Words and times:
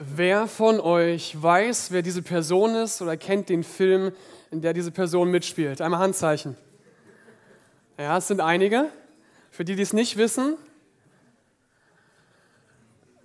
Wer 0.00 0.46
von 0.46 0.78
euch 0.78 1.42
weiß, 1.42 1.90
wer 1.90 2.02
diese 2.02 2.22
Person 2.22 2.76
ist 2.76 3.02
oder 3.02 3.16
kennt 3.16 3.48
den 3.48 3.64
Film, 3.64 4.12
in 4.52 4.60
der 4.60 4.72
diese 4.72 4.92
Person 4.92 5.28
mitspielt? 5.28 5.80
Einmal 5.80 5.98
Handzeichen. 5.98 6.56
Ja, 7.98 8.16
es 8.16 8.28
sind 8.28 8.40
einige. 8.40 8.92
Für 9.50 9.64
die, 9.64 9.74
die 9.74 9.82
es 9.82 9.92
nicht 9.92 10.16
wissen, 10.16 10.56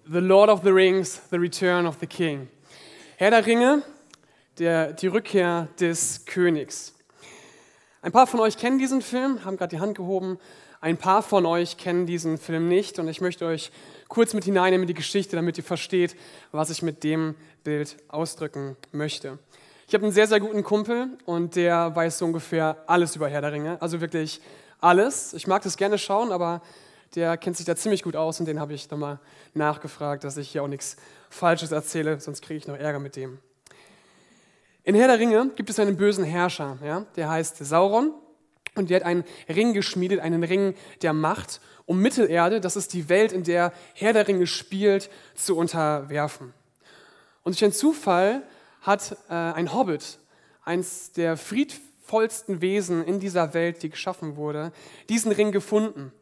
The 0.05 0.17
Lord 0.17 0.49
of 0.49 0.63
the 0.63 0.71
Rings, 0.71 1.21
The 1.29 1.36
Return 1.36 1.86
of 1.86 1.97
the 1.99 2.07
King. 2.07 2.49
Herr 3.18 3.30
der 3.30 3.46
Ringe, 3.46 3.84
der, 4.58 4.94
die 4.94 5.05
Rückkehr 5.05 5.68
des 5.80 6.26
Königs. 6.26 6.96
Ein 8.02 8.12
paar 8.12 8.26
von 8.26 8.40
euch 8.40 8.58
kennen 8.58 8.80
diesen 8.80 9.04
Film, 9.04 9.46
haben 9.46 9.58
gerade 9.58 9.76
die 9.76 9.80
Hand 9.80 9.96
gehoben. 9.96 10.40
Ein 10.82 10.98
paar 10.98 11.21
von 11.21 11.46
euch 11.46 11.78
kennen 11.78 12.08
diesen 12.08 12.40
Film 12.40 12.68
nicht 12.68 12.98
und 12.98 13.08
ich 13.08 13.21
möchte 13.21 13.46
euch 13.46 13.71
kurz 14.14 14.36
mit 14.36 14.43
hineinnehmen 14.43 14.84
in 14.84 14.88
die 14.88 14.93
Geschichte, 14.93 15.36
damit 15.36 15.57
ihr 15.57 15.64
versteht, 15.64 16.16
was 16.52 16.70
ich 16.70 16.84
mit 16.84 17.04
dem 17.04 17.34
Bild 17.63 17.98
ausdrücken 18.09 18.77
möchte. 18.91 19.39
Ich 19.88 19.95
habe 19.95 20.03
einen 20.03 20.13
sehr, 20.13 20.27
sehr 20.27 20.39
guten 20.39 20.62
Kumpel 20.62 21.17
und 21.26 21.55
der 21.55 21.95
weiß 21.95 22.20
so 22.20 22.26
ungefähr 22.26 22.77
alles 22.86 23.16
über 23.16 23.27
Herr 23.27 23.41
der 23.41 23.52
Ringe. 23.52 23.81
Also 23.81 24.02
wirklich 24.02 24.39
alles. 24.81 25.34
Ich 25.34 25.48
mag 25.48 25.63
das 25.63 25.77
gerne 25.77 25.98
schauen, 25.98 26.31
aber 26.31 26.62
der 27.16 27.38
kennt 27.38 27.58
sich 27.58 27.66
da 27.66 27.76
ziemlich 27.76 28.03
gut 28.03 28.16
aus 28.16 28.39
und 28.39 28.45
den 28.45 28.59
habe 28.59 28.76
ich 28.76 28.91
nochmal 28.91 29.20
nachgefragt, 29.55 30.23
dass 30.23 30.38
ich 30.38 30.52
hier 30.52 30.61
auch 30.61 30.67
nichts 30.67 30.95
Falsches 31.31 31.72
erzähle, 31.72 32.20
sonst 32.20 32.44
kriege 32.44 32.59
ich 32.59 32.67
noch 32.67 32.77
Ärger 32.77 33.00
mit 33.00 33.16
dem. 33.16 33.39
In 34.84 34.94
Herr 34.94 35.08
der 35.08 35.17
Ringe 35.17 35.50
gibt 35.55 35.72
es 35.72 35.80
einen 35.80 35.98
bösen 35.98 36.23
Herrscher, 36.23 36.77
ja? 36.86 37.08
der 37.16 37.31
heißt 37.31 37.66
Sauron 37.66 38.14
und 38.75 38.91
der 38.91 38.98
hat 38.98 39.08
einen 39.08 39.23
Ring 39.50 39.73
geschmiedet, 39.73 40.20
einen 40.20 40.44
Ring 40.44 40.75
der 41.02 41.14
Macht 41.14 41.61
um 41.86 42.00
Mittelerde, 42.00 42.62
das 42.62 42.76
ist 42.76 42.94
die 42.94 43.10
Welt, 43.10 43.32
in 43.32 43.44
der 43.44 43.73
Herr 43.94 44.14
der 44.14 44.28
Ringe 44.28 44.48
spielt, 44.48 45.10
zu 45.36 45.58
unterwerfen. 45.58 46.54
Und 47.44 47.56
durch 47.56 47.64
einen 47.64 47.73
Zufall 47.73 48.44
hat 48.82 49.18
äh, 49.30 49.34
ein 49.34 49.73
Hobbit, 49.73 50.20
eins 50.64 51.12
der 51.12 51.36
friedvollsten 51.36 52.62
Wesen 52.62 53.03
in 53.03 53.20
dieser 53.20 53.53
Welt, 53.53 53.84
die 53.84 53.90
geschaffen 53.90 54.38
wurde, 54.38 54.72
diesen 55.09 55.31
Ring 55.31 55.52
gefunden. 55.52 56.14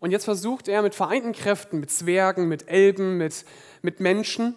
Und 0.00 0.10
jetzt 0.10 0.24
versucht 0.24 0.68
er 0.68 0.82
mit 0.82 0.94
vereinten 0.94 1.32
Kräften, 1.32 1.80
mit 1.80 1.90
Zwergen, 1.90 2.48
mit 2.48 2.68
Elben, 2.68 3.16
mit, 3.16 3.44
mit 3.82 4.00
Menschen, 4.00 4.54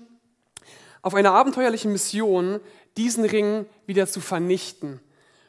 auf 1.02 1.16
einer 1.16 1.34
abenteuerlichen 1.34 1.92
Mission 1.92 2.60
diesen 2.98 3.26
Ring 3.26 3.66
wieder 3.86 4.08
zu 4.08 4.22
vernichten. 4.22 5.00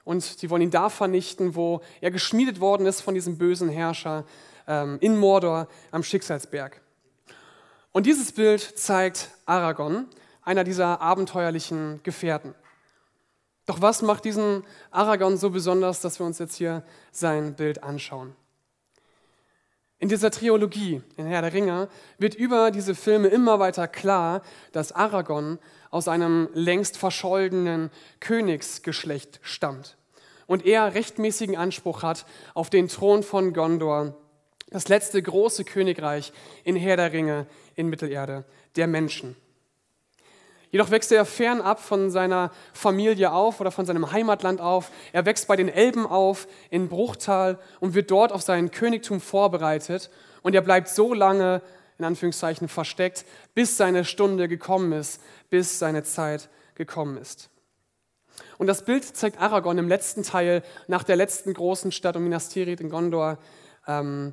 Und 0.05 0.23
sie 0.23 0.51
wollen 0.51 0.63
ihn 0.63 0.71
da 0.71 0.89
vernichten, 0.89 1.55
wo 1.55 1.83
er 2.01 2.11
geschmiedet 2.11 2.61
worden 2.61 2.87
ist 2.87 3.03
von 3.03 3.15
diesem 3.15 3.39
bösen 3.39 3.69
Herrscher, 3.69 4.25
in 4.67 5.17
Mordor 5.17 5.69
am 5.91 6.03
Schicksalsberg. 6.03 6.81
Und 7.93 8.07
dieses 8.07 8.33
Bild 8.33 8.61
zeigt 8.79 9.31
Aragorn, 9.45 10.07
einer 10.43 10.65
dieser 10.65 11.01
abenteuerlichen 11.01 12.01
Gefährten. 12.03 12.55
Doch 13.67 13.81
was 13.81 14.03
macht 14.03 14.25
diesen 14.25 14.65
Aragorn 14.91 15.37
so 15.37 15.51
besonders, 15.51 16.01
dass 16.01 16.19
wir 16.19 16.27
uns 16.27 16.39
jetzt 16.39 16.57
hier 16.57 16.83
sein 17.13 17.55
Bild 17.55 17.83
anschauen? 17.83 18.35
In 19.99 20.09
dieser 20.09 20.33
Trilogie, 20.33 21.01
in 21.17 21.27
Herr 21.27 21.43
der 21.43 21.53
Ringe, 21.53 21.89
wird 22.19 22.35
über 22.35 22.73
diese 22.73 22.97
Filme 22.97 23.29
immer 23.29 23.61
weiter 23.61 23.87
klar, 23.87 24.43
dass 24.73 24.91
Aragorn 24.91 25.61
aus 25.91 26.09
einem 26.09 26.49
längst 26.55 26.97
verschollenen 26.97 27.91
Königsgeschlecht 28.19 29.39
stammt 29.43 29.97
und 30.47 30.67
er 30.67 30.95
rechtmäßigen 30.95 31.57
Anspruch 31.57 32.03
hat 32.03 32.27
auf 32.55 32.69
den 32.69 32.89
Thron 32.89 33.23
von 33.23 33.53
Gondor 33.53 34.15
das 34.73 34.89
letzte 34.89 35.23
große 35.23 35.65
Königreich 35.65 36.33
in 36.65 36.77
Herr 36.77 36.97
der 36.97 37.13
Ringe 37.13 37.47
in 37.75 37.89
Mittelerde, 37.89 38.45
der 38.77 38.87
Menschen. 38.87 39.37
Jedoch 40.71 40.91
wächst 40.91 41.13
er 41.13 41.27
fernab 41.27 41.81
von 41.81 42.11
seiner 42.11 42.51
Familie 42.73 43.33
auf 43.33 43.61
oder 43.61 43.71
von 43.71 43.85
seinem 43.85 44.11
Heimatland 44.11 44.63
auf. 44.63 44.91
Er 45.13 45.27
wächst 45.27 45.47
bei 45.47 45.55
den 45.55 45.69
Elben 45.69 46.07
auf 46.07 46.49
in 46.71 46.89
Bruchtal 46.89 47.59
und 47.81 47.93
wird 47.95 48.11
dort 48.11 48.33
auf 48.33 48.41
sein 48.41 48.71
Königtum 48.71 49.21
vorbereitet. 49.21 50.11
Und 50.41 50.55
er 50.55 50.63
bleibt 50.63 50.89
so 50.89 51.13
lange, 51.13 51.61
in 51.99 52.07
Anführungszeichen, 52.07 52.69
versteckt, 52.69 53.27
bis 53.55 53.77
seine 53.77 54.07
Stunde 54.07 54.49
gekommen 54.49 54.93
ist, 54.93 55.21
bis 55.51 55.79
seine 55.79 56.05
Zeit 56.05 56.49
gekommen 56.75 57.19
ist. 57.19 57.51
Und 58.57 58.67
das 58.67 58.87
Bild 58.87 59.05
zeigt 59.05 59.39
Aragorn 59.43 59.77
im 59.77 59.89
letzten 59.89 60.23
Teil 60.23 60.63
nach 60.87 61.05
der 61.05 61.17
letzten 61.17 61.53
großen 61.53 61.93
Stadt 61.93 62.17
um 62.17 62.25
Minas 62.25 62.49
Tirith 62.49 62.81
in 62.81 62.89
Gondor, 62.89 63.37
ähm, 63.87 64.33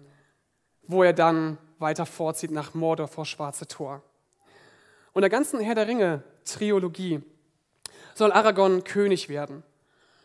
wo 0.89 1.03
er 1.03 1.13
dann 1.13 1.59
weiter 1.77 2.05
vorzieht 2.07 2.49
nach 2.49 2.73
Mordor 2.73 3.07
vor 3.07 3.23
Schwarze 3.23 3.67
Tor. 3.67 4.01
Und 5.13 5.21
der 5.21 5.29
ganzen 5.29 5.59
Herr 5.61 5.75
der 5.75 5.87
Ringe-Triologie 5.87 7.21
soll 8.15 8.31
Aragorn 8.31 8.83
König 8.83 9.29
werden. 9.29 9.63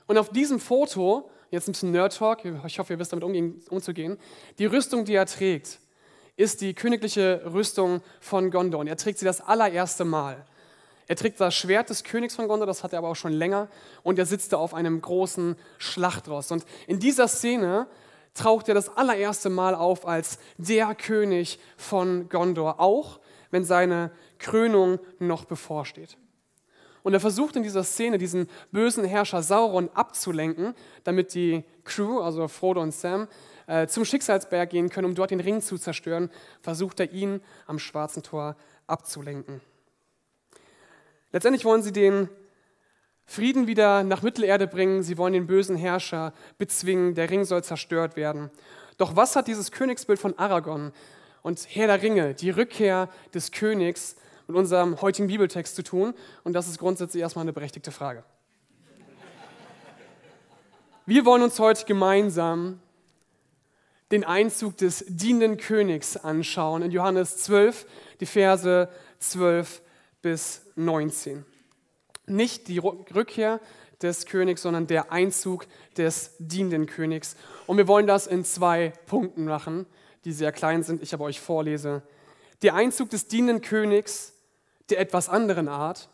Und 0.06 0.16
auf 0.16 0.30
diesem 0.30 0.58
Foto, 0.58 1.30
jetzt 1.50 1.68
ein 1.68 1.72
bisschen 1.72 1.92
Nerd-Talk, 1.92 2.44
ich 2.66 2.78
hoffe, 2.78 2.94
ihr 2.94 2.98
wisst 2.98 3.12
damit 3.12 3.24
umzugehen, 3.68 4.18
die 4.58 4.64
Rüstung, 4.64 5.04
die 5.04 5.14
er 5.14 5.26
trägt, 5.26 5.80
ist 6.36 6.62
die 6.62 6.72
königliche 6.72 7.42
Rüstung 7.52 8.00
von 8.20 8.50
Gondor. 8.50 8.80
Und 8.80 8.86
er 8.86 8.96
trägt 8.96 9.18
sie 9.18 9.26
das 9.26 9.42
allererste 9.42 10.06
Mal. 10.06 10.46
Er 11.06 11.16
trägt 11.16 11.40
das 11.40 11.54
Schwert 11.54 11.90
des 11.90 12.04
Königs 12.04 12.34
von 12.34 12.48
Gondor, 12.48 12.66
das 12.66 12.82
hat 12.82 12.94
er 12.94 13.00
aber 13.00 13.10
auch 13.10 13.16
schon 13.16 13.34
länger, 13.34 13.68
und 14.02 14.18
er 14.18 14.24
sitzt 14.24 14.54
da 14.54 14.56
auf 14.56 14.72
einem 14.72 15.02
großen 15.02 15.56
Schlachtross. 15.76 16.50
Und 16.50 16.64
in 16.86 16.98
dieser 16.98 17.28
Szene 17.28 17.86
taucht 18.34 18.68
er 18.68 18.74
das 18.74 18.94
allererste 18.96 19.48
Mal 19.48 19.74
auf 19.74 20.06
als 20.06 20.38
der 20.58 20.94
König 20.94 21.58
von 21.76 22.28
Gondor, 22.28 22.80
auch 22.80 23.20
wenn 23.50 23.64
seine 23.64 24.10
Krönung 24.38 24.98
noch 25.18 25.44
bevorsteht. 25.44 26.18
Und 27.04 27.12
er 27.12 27.20
versucht 27.20 27.54
in 27.54 27.62
dieser 27.62 27.84
Szene, 27.84 28.18
diesen 28.18 28.48
bösen 28.72 29.04
Herrscher 29.04 29.42
Sauron 29.42 29.90
abzulenken, 29.94 30.74
damit 31.04 31.34
die 31.34 31.62
Crew, 31.84 32.20
also 32.20 32.48
Frodo 32.48 32.80
und 32.80 32.92
Sam, 32.92 33.28
äh, 33.66 33.86
zum 33.86 34.04
Schicksalsberg 34.04 34.70
gehen 34.70 34.88
können, 34.88 35.06
um 35.06 35.14
dort 35.14 35.30
den 35.30 35.40
Ring 35.40 35.60
zu 35.60 35.78
zerstören, 35.78 36.30
versucht 36.62 37.00
er 37.00 37.12
ihn 37.12 37.40
am 37.66 37.78
Schwarzen 37.78 38.22
Tor 38.22 38.56
abzulenken. 38.86 39.60
Letztendlich 41.30 41.64
wollen 41.64 41.82
sie 41.82 41.92
den 41.92 42.28
Frieden 43.26 43.66
wieder 43.66 44.04
nach 44.04 44.22
Mittelerde 44.22 44.66
bringen. 44.66 45.02
Sie 45.02 45.16
wollen 45.16 45.32
den 45.32 45.46
bösen 45.46 45.76
Herrscher 45.76 46.32
bezwingen. 46.58 47.14
Der 47.14 47.30
Ring 47.30 47.44
soll 47.44 47.64
zerstört 47.64 48.16
werden. 48.16 48.50
Doch 48.98 49.16
was 49.16 49.34
hat 49.34 49.48
dieses 49.48 49.72
Königsbild 49.72 50.18
von 50.18 50.38
Aragon 50.38 50.92
und 51.42 51.66
Herr 51.68 51.86
der 51.86 52.02
Ringe, 52.02 52.34
die 52.34 52.50
Rückkehr 52.50 53.08
des 53.32 53.50
Königs, 53.50 54.16
mit 54.46 54.56
unserem 54.56 55.00
heutigen 55.00 55.28
Bibeltext 55.28 55.74
zu 55.74 55.82
tun? 55.82 56.14
Und 56.44 56.52
das 56.52 56.68
ist 56.68 56.78
grundsätzlich 56.78 57.22
erstmal 57.22 57.44
eine 57.44 57.52
berechtigte 57.52 57.90
Frage. 57.90 58.24
Wir 61.06 61.24
wollen 61.24 61.42
uns 61.42 61.58
heute 61.58 61.84
gemeinsam 61.86 62.80
den 64.10 64.24
Einzug 64.24 64.76
des 64.76 65.04
dienenden 65.08 65.56
Königs 65.56 66.16
anschauen 66.16 66.82
in 66.82 66.90
Johannes 66.90 67.38
12, 67.38 67.86
die 68.20 68.26
Verse 68.26 68.88
12 69.18 69.82
bis 70.22 70.66
19 70.76 71.44
nicht 72.26 72.68
die 72.68 72.78
Rückkehr 72.78 73.60
des 74.02 74.26
Königs, 74.26 74.62
sondern 74.62 74.86
der 74.86 75.12
Einzug 75.12 75.66
des 75.96 76.34
dienenden 76.38 76.86
Königs. 76.86 77.36
Und 77.66 77.76
wir 77.76 77.88
wollen 77.88 78.06
das 78.06 78.26
in 78.26 78.44
zwei 78.44 78.92
Punkten 79.06 79.44
machen, 79.44 79.86
die 80.24 80.32
sehr 80.32 80.52
klein 80.52 80.82
sind, 80.82 81.02
ich 81.02 81.14
aber 81.14 81.24
euch 81.24 81.40
vorlese. 81.40 82.02
Der 82.62 82.74
Einzug 82.74 83.10
des 83.10 83.28
dienenden 83.28 83.62
Königs 83.62 84.34
der 84.90 85.00
etwas 85.00 85.28
anderen 85.28 85.68
Art. 85.68 86.08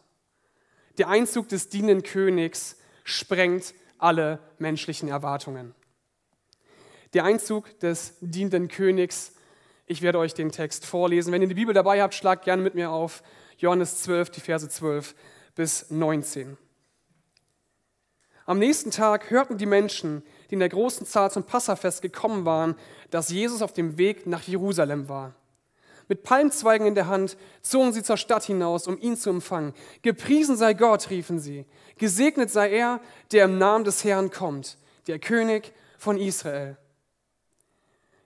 Der 0.98 1.08
Einzug 1.08 1.48
des 1.48 1.68
dienenden 1.68 2.02
Königs 2.02 2.76
sprengt 3.04 3.74
alle 3.98 4.38
menschlichen 4.58 5.08
Erwartungen. 5.08 5.74
Der 7.14 7.24
Einzug 7.24 7.78
des 7.80 8.14
dienenden 8.20 8.68
Königs, 8.68 9.32
ich 9.86 10.02
werde 10.02 10.18
euch 10.18 10.34
den 10.34 10.52
Text 10.52 10.86
vorlesen. 10.86 11.32
Wenn 11.32 11.42
ihr 11.42 11.48
die 11.48 11.54
Bibel 11.54 11.74
dabei 11.74 12.00
habt, 12.00 12.14
schlagt 12.14 12.44
gerne 12.44 12.62
mit 12.62 12.74
mir 12.74 12.90
auf 12.90 13.22
Johannes 13.58 14.02
12, 14.02 14.30
die 14.30 14.40
Verse 14.40 14.68
12 14.68 15.14
bis 15.54 15.90
19. 15.90 16.56
Am 18.46 18.58
nächsten 18.58 18.90
Tag 18.90 19.30
hörten 19.30 19.58
die 19.58 19.66
Menschen, 19.66 20.22
die 20.48 20.54
in 20.54 20.60
der 20.60 20.68
großen 20.68 21.06
Zahl 21.06 21.30
zum 21.30 21.44
Passafest 21.44 22.02
gekommen 22.02 22.44
waren, 22.44 22.74
dass 23.10 23.30
Jesus 23.30 23.62
auf 23.62 23.72
dem 23.72 23.96
Weg 23.96 24.26
nach 24.26 24.42
Jerusalem 24.42 25.08
war. 25.08 25.34
Mit 26.08 26.24
Palmzweigen 26.24 26.88
in 26.88 26.96
der 26.96 27.06
Hand 27.06 27.36
zogen 27.62 27.92
sie 27.92 28.02
zur 28.02 28.16
Stadt 28.16 28.42
hinaus, 28.42 28.88
um 28.88 28.98
ihn 28.98 29.16
zu 29.16 29.30
empfangen. 29.30 29.72
Gepriesen 30.02 30.56
sei 30.56 30.74
Gott, 30.74 31.08
riefen 31.10 31.38
sie. 31.38 31.64
Gesegnet 31.98 32.50
sei 32.50 32.70
er, 32.70 33.00
der 33.30 33.44
im 33.44 33.58
Namen 33.58 33.84
des 33.84 34.02
Herrn 34.02 34.32
kommt, 34.32 34.76
der 35.06 35.20
König 35.20 35.72
von 35.96 36.18
Israel. 36.18 36.76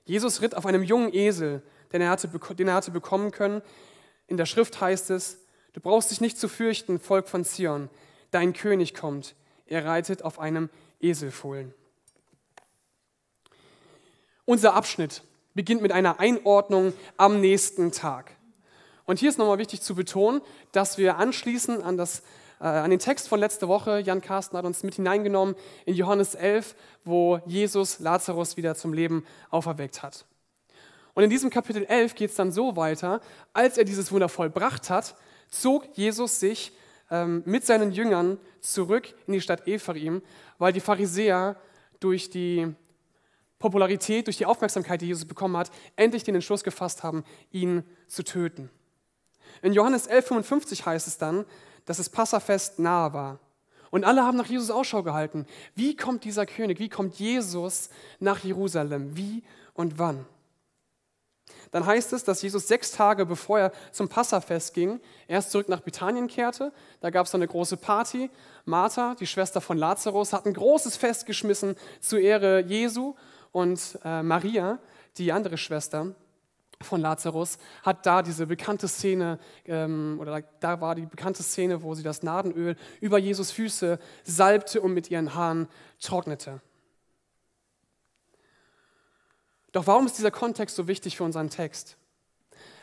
Jesus 0.06 0.40
ritt 0.40 0.56
auf 0.56 0.64
einem 0.64 0.82
jungen 0.82 1.12
Esel, 1.12 1.62
den 1.92 2.00
er 2.00 2.08
hatte, 2.08 2.28
den 2.28 2.68
er 2.68 2.74
hatte 2.74 2.90
bekommen 2.90 3.30
können. 3.30 3.60
In 4.26 4.38
der 4.38 4.46
Schrift 4.46 4.80
heißt 4.80 5.10
es, 5.10 5.43
Du 5.74 5.80
brauchst 5.80 6.12
dich 6.12 6.20
nicht 6.20 6.38
zu 6.38 6.48
fürchten, 6.48 7.00
Volk 7.00 7.28
von 7.28 7.44
Zion. 7.44 7.90
Dein 8.30 8.52
König 8.52 8.94
kommt. 8.94 9.34
Er 9.66 9.84
reitet 9.84 10.22
auf 10.22 10.38
einem 10.38 10.70
Eselfohlen. 11.00 11.74
Unser 14.44 14.74
Abschnitt 14.74 15.22
beginnt 15.52 15.82
mit 15.82 15.90
einer 15.90 16.20
Einordnung 16.20 16.92
am 17.16 17.40
nächsten 17.40 17.90
Tag. 17.90 18.30
Und 19.04 19.18
hier 19.18 19.28
ist 19.28 19.38
nochmal 19.38 19.58
wichtig 19.58 19.82
zu 19.82 19.96
betonen, 19.96 20.42
dass 20.70 20.96
wir 20.96 21.16
anschließen 21.16 21.82
an, 21.82 21.96
das, 21.96 22.22
äh, 22.60 22.66
an 22.66 22.90
den 22.90 23.00
Text 23.00 23.28
von 23.28 23.40
letzter 23.40 23.66
Woche, 23.66 23.98
Jan 23.98 24.20
Carsten 24.20 24.56
hat 24.56 24.64
uns 24.64 24.84
mit 24.84 24.94
hineingenommen 24.94 25.56
in 25.86 25.94
Johannes 25.94 26.36
11, 26.36 26.76
wo 27.04 27.40
Jesus 27.46 27.98
Lazarus 27.98 28.56
wieder 28.56 28.76
zum 28.76 28.92
Leben 28.92 29.26
auferweckt 29.50 30.04
hat. 30.04 30.24
Und 31.14 31.24
in 31.24 31.30
diesem 31.30 31.50
Kapitel 31.50 31.84
11 31.84 32.14
geht 32.14 32.30
es 32.30 32.36
dann 32.36 32.52
so 32.52 32.76
weiter, 32.76 33.20
als 33.52 33.76
er 33.76 33.84
dieses 33.84 34.12
Wunder 34.12 34.28
vollbracht 34.28 34.88
hat, 34.88 35.16
zog 35.54 35.96
Jesus 35.96 36.40
sich 36.40 36.72
ähm, 37.10 37.42
mit 37.46 37.64
seinen 37.64 37.92
Jüngern 37.92 38.38
zurück 38.60 39.14
in 39.26 39.34
die 39.34 39.40
Stadt 39.40 39.66
Ephraim, 39.66 40.22
weil 40.58 40.72
die 40.72 40.80
Pharisäer 40.80 41.56
durch 42.00 42.30
die 42.30 42.74
Popularität, 43.58 44.26
durch 44.26 44.36
die 44.36 44.46
Aufmerksamkeit, 44.46 45.00
die 45.00 45.06
Jesus 45.06 45.24
bekommen 45.24 45.56
hat, 45.56 45.70
endlich 45.96 46.24
den 46.24 46.34
Entschluss 46.34 46.64
gefasst 46.64 47.02
haben, 47.02 47.24
ihn 47.50 47.84
zu 48.08 48.22
töten. 48.22 48.70
In 49.62 49.72
Johannes 49.72 50.08
11,55 50.10 50.84
heißt 50.84 51.06
es 51.06 51.18
dann, 51.18 51.46
dass 51.86 51.98
das 51.98 52.10
Passafest 52.10 52.78
nahe 52.78 53.12
war. 53.12 53.38
Und 53.90 54.04
alle 54.04 54.24
haben 54.24 54.36
nach 54.36 54.46
Jesus 54.46 54.70
Ausschau 54.70 55.02
gehalten. 55.02 55.46
Wie 55.74 55.96
kommt 55.96 56.24
dieser 56.24 56.46
König? 56.46 56.80
Wie 56.80 56.88
kommt 56.88 57.14
Jesus 57.14 57.90
nach 58.18 58.42
Jerusalem? 58.42 59.16
Wie 59.16 59.44
und 59.72 59.98
wann? 59.98 60.26
Dann 61.74 61.86
heißt 61.86 62.12
es, 62.12 62.22
dass 62.22 62.40
Jesus 62.40 62.68
sechs 62.68 62.92
Tage 62.92 63.26
bevor 63.26 63.58
er 63.58 63.72
zum 63.90 64.08
Passafest 64.08 64.74
ging, 64.74 65.00
erst 65.26 65.50
zurück 65.50 65.68
nach 65.68 65.80
Bethanien 65.80 66.28
kehrte. 66.28 66.72
Da 67.00 67.10
gab 67.10 67.26
es 67.26 67.34
eine 67.34 67.48
große 67.48 67.76
Party. 67.76 68.30
Martha, 68.64 69.16
die 69.18 69.26
Schwester 69.26 69.60
von 69.60 69.76
Lazarus, 69.76 70.32
hat 70.32 70.46
ein 70.46 70.54
großes 70.54 70.96
Fest 70.96 71.26
geschmissen 71.26 71.74
zur 71.98 72.20
Ehre 72.20 72.60
Jesu. 72.60 73.16
Und 73.50 73.98
äh, 74.04 74.22
Maria, 74.22 74.78
die 75.18 75.32
andere 75.32 75.58
Schwester, 75.58 76.14
von 76.80 77.00
Lazarus 77.00 77.58
hat 77.82 78.06
da 78.06 78.22
diese 78.22 78.46
bekannte 78.46 78.86
Szene, 78.86 79.40
ähm, 79.66 80.18
oder 80.20 80.42
da 80.60 80.80
war 80.80 80.94
die 80.94 81.06
bekannte 81.06 81.42
Szene, 81.42 81.82
wo 81.82 81.94
sie 81.94 82.04
das 82.04 82.22
Nadenöl 82.22 82.76
über 83.00 83.18
Jesus 83.18 83.50
Füße 83.50 83.98
salbte 84.22 84.80
und 84.80 84.94
mit 84.94 85.10
ihren 85.10 85.34
Haaren 85.34 85.66
trocknete. 86.00 86.60
Doch 89.74 89.88
warum 89.88 90.06
ist 90.06 90.16
dieser 90.16 90.30
Kontext 90.30 90.76
so 90.76 90.86
wichtig 90.86 91.16
für 91.16 91.24
unseren 91.24 91.50
Text? 91.50 91.96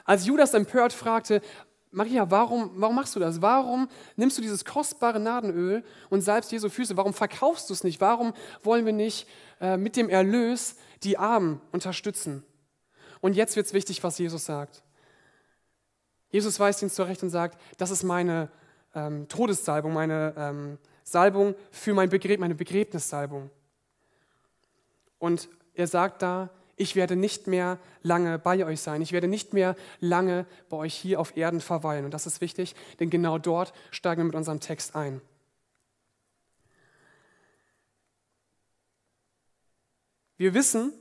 Als 0.04 0.26
Judas 0.26 0.54
empört 0.54 0.92
fragte, 0.92 1.42
Maria, 1.90 2.30
warum, 2.30 2.70
warum 2.76 2.98
machst 2.98 3.16
du 3.16 3.20
das? 3.22 3.42
Warum 3.42 3.88
nimmst 4.18 4.38
du 4.38 4.42
dieses 4.42 4.66
kostbare 4.66 5.18
Nadenöl 5.18 5.86
und 6.10 6.20
salbst 6.20 6.52
Jesu 6.52 6.68
Füße? 6.68 6.98
Warum 6.98 7.14
verkaufst 7.14 7.70
du 7.70 7.74
es 7.74 7.86
nicht? 7.86 8.02
Warum 8.02 8.34
wollen 8.62 8.86
wir 8.86 8.92
nicht 8.92 9.26
äh, 9.62 9.78
mit 9.78 9.96
dem 9.96 10.10
Erlös 10.10 10.76
die 11.04 11.18
Armen 11.18 11.62
unterstützen? 11.72 12.44
Und 13.22 13.38
jetzt 13.38 13.56
wird 13.56 13.68
es 13.68 13.74
wichtig, 13.74 14.04
was 14.04 14.18
Jesus 14.18 14.44
sagt. 14.44 14.84
Jesus 16.28 16.60
weist 16.60 16.82
ihn 16.82 16.90
zurecht 16.90 17.24
und 17.24 17.30
sagt, 17.30 17.58
das 17.78 17.92
ist 17.92 18.04
meine 18.04 18.50
ähm, 18.94 19.30
Todessalbung, 19.30 19.94
meine 19.94 20.34
ähm, 20.36 20.78
Salbung 21.06 21.56
für 21.72 21.94
mein 21.94 22.10
Begräb, 22.10 22.42
meine 22.42 22.56
Begräbnissalbung. 22.56 23.50
Und 25.20 25.48
er 25.74 25.88
sagt 25.88 26.22
da, 26.22 26.50
ich 26.82 26.96
werde 26.96 27.16
nicht 27.16 27.46
mehr 27.46 27.80
lange 28.02 28.40
bei 28.40 28.66
euch 28.66 28.82
sein. 28.82 29.02
Ich 29.02 29.12
werde 29.12 29.28
nicht 29.28 29.54
mehr 29.54 29.76
lange 30.00 30.48
bei 30.68 30.78
euch 30.78 30.96
hier 30.96 31.20
auf 31.20 31.38
Erden 31.38 31.62
verweilen. 31.62 32.06
Und 32.06 32.14
das 32.14 32.26
ist 32.26 32.42
wichtig, 32.42 32.76
denn 33.00 33.10
genau 33.10 33.38
dort 33.38 33.72
steigen 33.92 34.22
wir 34.22 34.26
mit 34.26 34.36
unserem 34.36 34.60
Text 34.60 34.96
ein. 34.96 35.22
Wir 40.38 40.56
wissen, 40.56 40.92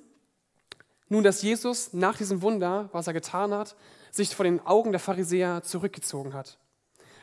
nun, 1.08 1.24
dass 1.24 1.40
Jesus 1.40 1.94
nach 1.94 2.18
diesem 2.18 2.42
Wunder, 2.42 2.90
was 2.92 3.06
er 3.06 3.14
getan 3.14 3.54
hat, 3.54 3.74
sich 4.10 4.36
vor 4.36 4.44
den 4.44 4.60
Augen 4.60 4.92
der 4.92 5.00
Pharisäer 5.00 5.62
zurückgezogen 5.62 6.34
hat, 6.34 6.58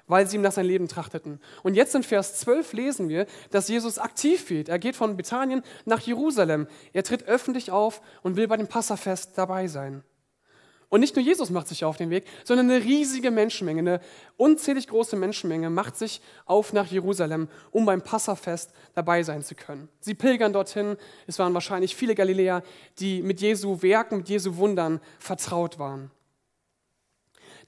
weil 0.08 0.28
sie 0.28 0.38
ihm 0.38 0.42
nach 0.42 0.52
sein 0.52 0.66
Leben 0.66 0.88
trachteten. 0.88 1.40
Und 1.64 1.76
jetzt 1.76 1.96
in 1.96 2.04
Vers 2.04 2.36
12 2.40 2.74
lesen 2.74 3.10
wir, 3.10 3.28
dass 3.52 3.68
Jesus 3.68 4.00
aktiv 4.00 4.50
wird. 4.50 4.70
Er 4.70 4.80
geht 4.80 4.96
von 4.96 5.18
Bethanien 5.18 5.62
nach 5.86 6.02
Jerusalem. 6.02 6.68
Er 6.94 7.04
tritt 7.04 7.28
öffentlich 7.28 7.72
auf 7.72 8.02
und 8.24 8.36
will 8.36 8.48
bei 8.48 8.58
dem 8.58 8.68
Passafest 8.68 9.38
dabei 9.38 9.68
sein. 9.68 10.04
Und 10.90 11.02
nicht 11.02 11.18
nur 11.18 11.26
Jesus 11.26 11.50
macht 11.50 11.68
sich 11.68 11.84
auf 11.84 11.98
den 11.98 12.10
Weg, 12.10 12.24
sondern 12.46 12.72
eine 12.72 12.82
riesige 12.82 13.30
Menschenmenge, 13.30 13.80
eine 13.80 14.02
unzählig 14.38 14.88
große 14.88 15.18
Menschenmenge 15.18 15.70
macht 15.70 15.98
sich 15.98 16.22
auf 16.46 16.72
nach 16.72 16.88
Jerusalem, 16.88 17.50
um 17.72 17.86
beim 17.86 18.02
Passafest 18.02 18.72
dabei 18.94 19.22
sein 19.24 19.44
zu 19.44 19.54
können. 19.54 19.90
Sie 20.00 20.14
pilgern 20.14 20.54
dorthin. 20.54 20.96
Es 21.26 21.40
waren 21.40 21.54
wahrscheinlich 21.54 21.94
viele 21.94 22.16
Galiläer, 22.16 22.64
die 23.00 23.22
mit 23.22 23.42
Jesu 23.42 23.82
Werken, 23.82 24.20
mit 24.20 24.30
Jesu 24.30 24.56
Wundern 24.56 25.02
vertraut 25.20 25.78
waren. 25.78 26.10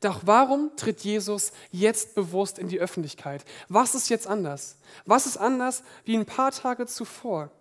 Doch 0.01 0.22
warum 0.25 0.72
tritt 0.78 1.01
Jesus 1.01 1.51
jetzt 1.72 2.16
bewusst 2.16 2.57
in 2.57 2.69
die 2.69 2.80
Öffentlichkeit? 2.80 3.44
Was 3.68 3.96
ist 3.96 4.10
jetzt 4.10 4.28
anders? 4.28 4.78
Was 5.06 5.25
ist 5.25 5.38
anders 5.38 5.84
wie 6.06 6.18
ein 6.18 6.25
paar 6.25 6.51
Tage 6.51 6.86
zuvor? 6.86 7.51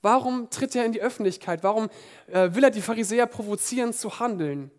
Warum 0.00 0.50
tritt 0.50 0.74
er 0.74 0.84
in 0.84 0.92
die 0.92 1.02
Öffentlichkeit? 1.02 1.62
Warum 1.62 1.90
äh, 2.26 2.54
will 2.54 2.64
er 2.64 2.70
die 2.70 2.82
Pharisäer 2.82 3.26
provozieren 3.26 3.92
zu 3.92 4.18
handeln? 4.18 4.70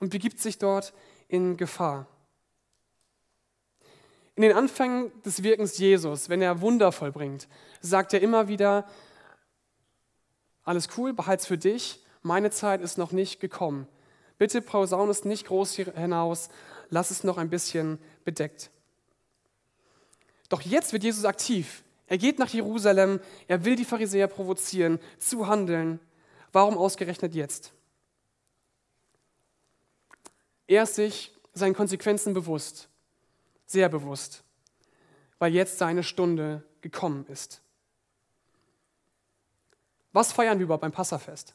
und 0.00 0.10
begibt 0.10 0.38
sich 0.38 0.58
dort 0.58 0.92
in 1.28 1.56
Gefahr. 1.56 2.06
In 4.34 4.42
den 4.42 4.52
Anfängen 4.52 5.10
des 5.22 5.42
Wirkens 5.42 5.78
Jesus, 5.78 6.28
wenn 6.28 6.42
er 6.42 6.60
Wunder 6.60 6.92
vollbringt, 6.92 7.48
sagt 7.80 8.12
er 8.12 8.20
immer 8.20 8.48
wieder, 8.48 8.86
alles 10.62 10.88
cool, 10.96 11.14
behalt's 11.14 11.46
für 11.46 11.56
dich, 11.56 12.04
meine 12.22 12.50
Zeit 12.50 12.82
ist 12.82 12.98
noch 12.98 13.12
nicht 13.12 13.40
gekommen. 13.40 13.86
Bitte 14.38 14.60
pausaun 14.60 15.08
es 15.08 15.24
nicht 15.24 15.46
groß 15.46 15.76
hinaus, 15.76 16.48
lass 16.90 17.10
es 17.10 17.24
noch 17.24 17.38
ein 17.38 17.50
bisschen 17.50 17.98
bedeckt. 18.24 18.70
Doch 20.48 20.60
jetzt 20.60 20.92
wird 20.92 21.04
Jesus 21.04 21.24
aktiv. 21.24 21.82
Er 22.06 22.18
geht 22.18 22.38
nach 22.38 22.50
Jerusalem, 22.50 23.20
er 23.48 23.64
will 23.64 23.76
die 23.76 23.84
Pharisäer 23.84 24.28
provozieren, 24.28 25.00
zu 25.18 25.48
handeln. 25.48 25.98
Warum 26.52 26.78
ausgerechnet 26.78 27.34
jetzt? 27.34 27.72
Er 30.68 30.84
ist 30.84 30.94
sich 30.94 31.32
seinen 31.52 31.74
Konsequenzen 31.74 32.34
bewusst, 32.34 32.88
sehr 33.66 33.88
bewusst, 33.88 34.42
weil 35.38 35.54
jetzt 35.54 35.78
seine 35.78 36.02
Stunde 36.02 36.62
gekommen 36.80 37.26
ist. 37.28 37.60
Was 40.12 40.32
feiern 40.32 40.58
wir 40.58 40.64
überhaupt 40.64 40.82
beim 40.82 40.92
Passafest? 40.92 41.54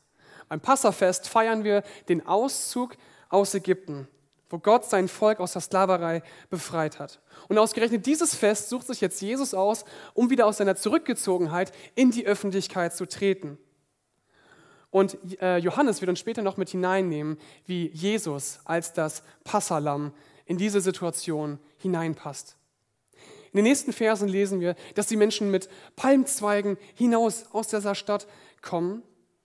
Beim 0.52 0.60
Passafest 0.60 1.30
feiern 1.30 1.64
wir 1.64 1.82
den 2.10 2.28
Auszug 2.28 2.98
aus 3.30 3.54
Ägypten, 3.54 4.10
wo 4.50 4.58
Gott 4.58 4.84
sein 4.84 5.08
Volk 5.08 5.40
aus 5.40 5.54
der 5.54 5.62
Sklaverei 5.62 6.24
befreit 6.50 7.00
hat. 7.00 7.22
Und 7.48 7.58
ausgerechnet 7.58 8.06
dieses 8.06 8.36
Fest 8.36 8.68
sucht 8.68 8.88
sich 8.88 9.00
jetzt 9.00 9.22
Jesus 9.22 9.54
aus, 9.54 9.86
um 10.14 10.30
wieder 10.30 10.46
aus 10.46 10.58
seiner 10.58 10.76
Zurückgezogenheit 10.76 11.72
in 11.96 12.12
die 12.12 12.26
Öffentlichkeit 12.26 12.94
zu 12.94 13.06
treten. 13.06 13.58
Und 14.90 15.18
äh, 15.42 15.56
Johannes 15.56 16.02
wird 16.02 16.10
uns 16.10 16.20
später 16.20 16.42
noch 16.42 16.58
mit 16.58 16.68
hineinnehmen, 16.68 17.38
wie 17.66 17.88
Jesus 17.88 18.60
als 18.66 18.92
das 18.92 19.24
Passalam 19.46 20.12
in 20.44 20.58
diese 20.58 20.82
Situation 20.82 21.60
hineinpasst. 21.78 22.58
In 23.54 23.56
den 23.56 23.64
nächsten 23.64 23.94
Versen 23.94 24.28
lesen 24.28 24.60
wir, 24.60 24.76
dass 24.96 25.08
die 25.08 25.16
Menschen 25.16 25.50
mit 25.50 25.70
Palmzweigen 25.96 26.78
hinaus 26.94 27.46
aus 27.54 27.70
dieser 27.70 27.96
Stadt 27.96 28.28
kommen. 28.62 29.02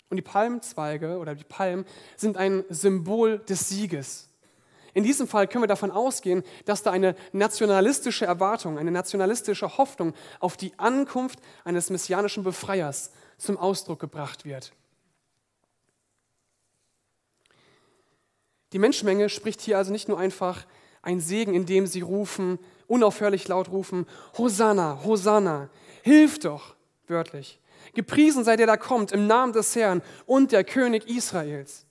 Und 0.08 0.16
die 0.16 0.22
Palmzweige 0.22 1.18
oder 1.18 1.34
die 1.34 1.44
Palmen 1.44 1.84
sind 2.16 2.36
ein 2.36 2.64
Symbol 2.68 3.38
des 3.40 3.68
Sieges. 3.68 4.28
In 4.94 5.04
diesem 5.04 5.28
Fall 5.28 5.46
können 5.46 5.62
wir 5.62 5.68
davon 5.68 5.90
ausgehen, 5.90 6.42
dass 6.64 6.82
da 6.82 6.90
eine 6.90 7.16
nationalistische 7.32 8.24
Erwartung, 8.24 8.78
eine 8.78 8.90
nationalistische 8.90 9.76
Hoffnung 9.76 10.14
auf 10.40 10.56
die 10.56 10.72
Ankunft 10.78 11.38
eines 11.64 11.90
messianischen 11.90 12.44
Befreiers 12.44 13.12
zum 13.36 13.58
Ausdruck 13.58 14.00
gebracht 14.00 14.46
wird. 14.46 14.72
Die 18.72 18.78
Menschenmenge 18.78 19.28
spricht 19.28 19.60
hier 19.60 19.76
also 19.76 19.92
nicht 19.92 20.08
nur 20.08 20.18
einfach 20.18 20.66
ein 21.02 21.20
Segen, 21.20 21.54
indem 21.54 21.86
sie 21.86 22.00
rufen, 22.00 22.58
unaufhörlich 22.86 23.46
laut 23.48 23.68
rufen, 23.68 24.06
Hosanna, 24.38 25.04
Hosanna, 25.04 25.68
hilf 26.02 26.38
doch, 26.38 26.74
wörtlich. 27.06 27.60
Gepriesen 27.94 28.44
sei 28.44 28.56
der, 28.56 28.66
der 28.66 28.78
kommt, 28.78 29.12
im 29.12 29.26
Namen 29.26 29.52
des 29.52 29.74
Herrn 29.76 30.02
und 30.26 30.52
der 30.52 30.64
König 30.64 31.08
Israels. 31.08 31.86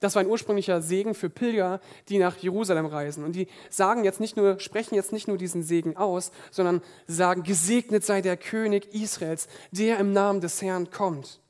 Das 0.00 0.14
war 0.14 0.22
ein 0.22 0.28
ursprünglicher 0.28 0.82
Segen 0.82 1.14
für 1.14 1.30
Pilger, 1.30 1.80
die 2.10 2.18
nach 2.18 2.36
Jerusalem 2.36 2.84
reisen. 2.84 3.24
Und 3.24 3.32
die 3.32 3.48
sagen 3.70 4.04
jetzt 4.04 4.20
nicht 4.20 4.36
nur, 4.36 4.60
sprechen 4.60 4.94
jetzt 4.94 5.12
nicht 5.12 5.28
nur 5.28 5.38
diesen 5.38 5.62
Segen 5.62 5.96
aus, 5.96 6.30
sondern 6.50 6.82
sagen, 7.06 7.42
gesegnet 7.42 8.04
sei 8.04 8.20
der 8.20 8.36
König 8.36 8.92
Israels, 8.92 9.48
der 9.70 9.98
im 9.98 10.12
Namen 10.12 10.42
des 10.42 10.60
Herrn 10.60 10.90
kommt. 10.90 11.40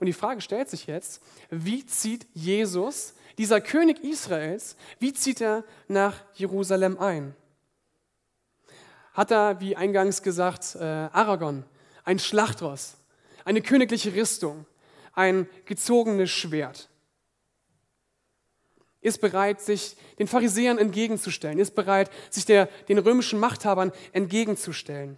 Und 0.00 0.06
die 0.06 0.14
Frage 0.14 0.40
stellt 0.40 0.70
sich 0.70 0.86
jetzt, 0.86 1.20
wie 1.50 1.84
zieht 1.84 2.26
Jesus 2.32 3.12
dieser 3.36 3.60
König 3.60 4.02
Israels, 4.02 4.76
wie 4.98 5.12
zieht 5.12 5.42
er 5.42 5.62
nach 5.86 6.22
Jerusalem 6.32 6.98
ein? 6.98 7.34
Hat 9.12 9.30
er, 9.30 9.60
wie 9.60 9.76
eingangs 9.76 10.22
gesagt, 10.22 10.76
äh, 10.76 10.82
Aragon, 10.82 11.64
ein 12.06 12.18
Schlachtross, 12.18 12.96
eine 13.44 13.60
königliche 13.60 14.14
Rüstung, 14.14 14.64
ein 15.12 15.46
gezogenes 15.66 16.30
Schwert? 16.30 16.88
ist 19.06 19.20
bereit, 19.20 19.60
sich 19.60 19.96
den 20.18 20.26
Pharisäern 20.26 20.78
entgegenzustellen, 20.78 21.60
ist 21.60 21.76
bereit, 21.76 22.10
sich 22.28 22.44
der, 22.44 22.66
den 22.88 22.98
römischen 22.98 23.38
Machthabern 23.38 23.92
entgegenzustellen. 24.12 25.16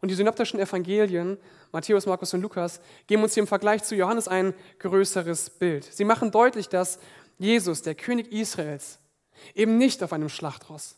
Und 0.00 0.10
die 0.10 0.14
synoptischen 0.14 0.58
Evangelien, 0.58 1.36
Matthäus, 1.70 2.06
Markus 2.06 2.32
und 2.32 2.40
Lukas, 2.40 2.80
geben 3.06 3.22
uns 3.22 3.34
hier 3.34 3.42
im 3.42 3.46
Vergleich 3.46 3.82
zu 3.82 3.94
Johannes 3.94 4.26
ein 4.26 4.54
größeres 4.78 5.50
Bild. 5.50 5.84
Sie 5.84 6.04
machen 6.04 6.30
deutlich, 6.30 6.70
dass 6.70 6.98
Jesus, 7.38 7.82
der 7.82 7.94
König 7.94 8.32
Israels, 8.32 8.98
eben 9.54 9.76
nicht 9.76 10.02
auf 10.02 10.14
einem 10.14 10.30
Schlachtross, 10.30 10.96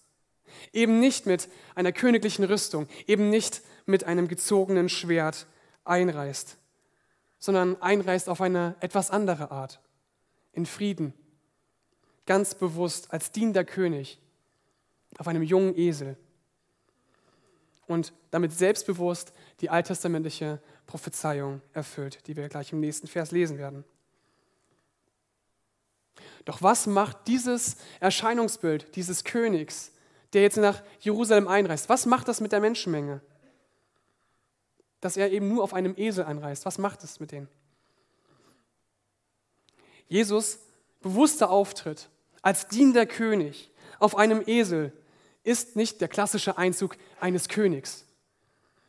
eben 0.72 1.00
nicht 1.00 1.26
mit 1.26 1.48
einer 1.74 1.90
königlichen 1.90 2.44
Rüstung, 2.44 2.86
eben 3.08 3.30
nicht 3.30 3.62
mit 3.86 4.04
einem 4.04 4.28
gezogenen 4.28 4.88
Schwert 4.88 5.46
einreist, 5.84 6.56
sondern 7.38 7.80
einreist 7.82 8.28
auf 8.28 8.40
eine 8.40 8.76
etwas 8.80 9.10
andere 9.10 9.50
Art, 9.50 9.80
in 10.52 10.66
Frieden, 10.66 11.14
ganz 12.26 12.54
bewusst 12.54 13.12
als 13.12 13.32
dienender 13.32 13.64
König 13.64 14.20
auf 15.18 15.28
einem 15.28 15.42
jungen 15.42 15.76
Esel 15.76 16.16
und 17.86 18.12
damit 18.30 18.52
selbstbewusst 18.52 19.32
die 19.60 19.70
alttestamentliche 19.70 20.60
Prophezeiung 20.86 21.60
erfüllt, 21.72 22.26
die 22.26 22.36
wir 22.36 22.48
gleich 22.48 22.72
im 22.72 22.80
nächsten 22.80 23.06
Vers 23.06 23.30
lesen 23.30 23.58
werden. 23.58 23.84
Doch 26.44 26.62
was 26.62 26.86
macht 26.86 27.28
dieses 27.28 27.76
Erscheinungsbild 28.00 28.96
dieses 28.96 29.24
Königs, 29.24 29.92
der 30.32 30.42
jetzt 30.42 30.56
nach 30.56 30.82
Jerusalem 31.00 31.46
einreist, 31.46 31.88
was 31.88 32.06
macht 32.06 32.28
das 32.28 32.40
mit 32.40 32.52
der 32.52 32.60
Menschenmenge? 32.60 33.20
Dass 35.02 35.18
er 35.18 35.30
eben 35.30 35.48
nur 35.48 35.62
auf 35.62 35.74
einem 35.74 35.94
Esel 35.98 36.24
einreist, 36.24 36.64
was 36.64 36.78
macht 36.78 37.04
es 37.04 37.20
mit 37.20 37.32
denen? 37.32 37.48
Jesus 40.08 40.60
bewusster 41.02 41.50
Auftritt 41.50 42.08
als 42.40 42.68
dienender 42.68 43.04
König 43.04 43.70
auf 43.98 44.16
einem 44.16 44.42
Esel 44.46 44.92
ist 45.42 45.76
nicht 45.76 46.00
der 46.00 46.08
klassische 46.08 46.56
Einzug 46.56 46.96
eines 47.20 47.48
Königs. 47.48 48.06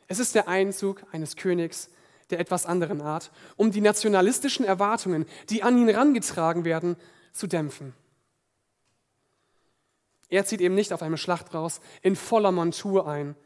Es 0.06 0.18
ist 0.18 0.34
der 0.34 0.48
Einzug 0.48 1.04
eines 1.12 1.36
Königs 1.36 1.90
der 2.30 2.40
etwas 2.40 2.64
anderen 2.64 3.02
Art, 3.02 3.30
um 3.56 3.70
die 3.70 3.80
nationalistischen 3.80 4.64
Erwartungen, 4.64 5.26
die 5.50 5.62
an 5.62 5.76
ihn 5.76 5.88
herangetragen 5.88 6.64
werden, 6.64 6.96
zu 7.32 7.46
dämpfen. 7.46 7.92
Er 10.28 10.44
zieht 10.44 10.60
eben 10.60 10.74
nicht 10.74 10.92
auf 10.92 11.02
einem 11.02 11.16
Schlachtraus 11.16 11.80
in 12.02 12.16
voller 12.16 12.52
Montur 12.52 13.06
ein, 13.08 13.36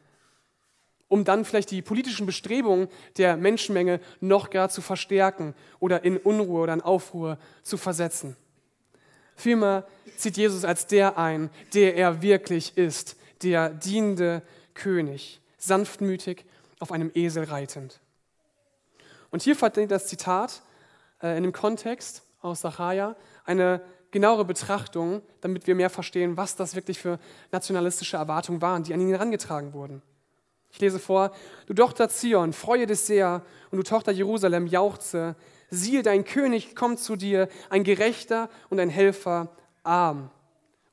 um 1.08 1.24
dann 1.24 1.44
vielleicht 1.44 1.70
die 1.70 1.82
politischen 1.82 2.26
Bestrebungen 2.26 2.88
der 3.16 3.36
Menschenmenge 3.36 4.00
noch 4.20 4.50
gar 4.50 4.68
zu 4.68 4.80
verstärken 4.80 5.54
oder 5.80 6.04
in 6.04 6.16
Unruhe 6.18 6.62
oder 6.62 6.74
in 6.74 6.80
Aufruhr 6.80 7.38
zu 7.62 7.76
versetzen. 7.76 8.36
Vielmehr 9.34 9.86
zieht 10.16 10.36
Jesus 10.36 10.64
als 10.64 10.86
der 10.86 11.16
ein, 11.16 11.50
der 11.72 11.96
er 11.96 12.22
wirklich 12.22 12.76
ist, 12.76 13.16
der 13.42 13.70
dienende 13.70 14.42
König, 14.74 15.40
sanftmütig 15.58 16.44
auf 16.80 16.92
einem 16.92 17.10
Esel 17.14 17.44
reitend. 17.44 18.00
Und 19.30 19.42
hier 19.42 19.56
verdient 19.56 19.90
das 19.90 20.06
Zitat 20.06 20.62
äh, 21.22 21.36
in 21.36 21.42
dem 21.42 21.52
Kontext 21.52 22.22
aus 22.40 22.60
Sacharja 22.60 23.16
eine 23.44 23.82
genauere 24.10 24.44
Betrachtung, 24.44 25.22
damit 25.40 25.66
wir 25.66 25.74
mehr 25.74 25.90
verstehen, 25.90 26.36
was 26.36 26.56
das 26.56 26.74
wirklich 26.74 26.98
für 26.98 27.18
nationalistische 27.52 28.16
Erwartungen 28.16 28.62
waren, 28.62 28.82
die 28.82 28.94
an 28.94 29.00
ihn 29.00 29.10
herangetragen 29.10 29.72
wurden. 29.72 30.02
Ich 30.70 30.80
lese 30.80 30.98
vor, 30.98 31.32
du 31.66 31.74
Tochter 31.74 32.08
Zion, 32.08 32.52
freue 32.52 32.86
dich 32.86 33.00
sehr 33.00 33.42
und 33.70 33.78
du 33.78 33.82
Tochter 33.82 34.12
Jerusalem, 34.12 34.66
jauchze, 34.66 35.34
siehe, 35.70 36.02
dein 36.02 36.24
König 36.24 36.76
kommt 36.76 37.00
zu 37.00 37.16
dir, 37.16 37.48
ein 37.70 37.84
Gerechter 37.84 38.48
und 38.70 38.80
ein 38.80 38.90
Helfer, 38.90 39.50
arm 39.82 40.30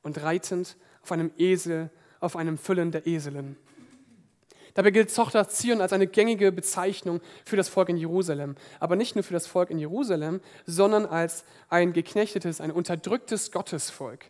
und 0.02 0.22
reitend 0.22 0.76
auf 1.02 1.12
einem 1.12 1.30
Esel, 1.38 1.90
auf 2.20 2.36
einem 2.36 2.58
Füllen 2.58 2.90
der 2.90 3.06
Eselin. 3.06 3.56
Dabei 4.76 4.90
gilt 4.90 5.14
Tochter 5.14 5.48
Zion 5.48 5.80
als 5.80 5.94
eine 5.94 6.06
gängige 6.06 6.52
Bezeichnung 6.52 7.22
für 7.46 7.56
das 7.56 7.70
Volk 7.70 7.88
in 7.88 7.96
Jerusalem. 7.96 8.56
Aber 8.78 8.94
nicht 8.94 9.14
nur 9.14 9.24
für 9.24 9.32
das 9.32 9.46
Volk 9.46 9.70
in 9.70 9.78
Jerusalem, 9.78 10.42
sondern 10.66 11.06
als 11.06 11.44
ein 11.70 11.94
geknechtetes, 11.94 12.60
ein 12.60 12.70
unterdrücktes 12.70 13.50
Gottesvolk. 13.52 14.26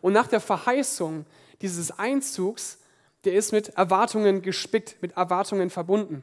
Und 0.00 0.14
nach 0.14 0.28
der 0.28 0.40
Verheißung 0.40 1.26
dieses 1.60 1.90
Einzugs, 1.98 2.78
der 3.24 3.34
ist 3.34 3.52
mit 3.52 3.70
Erwartungen 3.70 4.42
gespickt, 4.42 4.96
mit 5.00 5.16
Erwartungen 5.16 5.70
verbunden. 5.70 6.22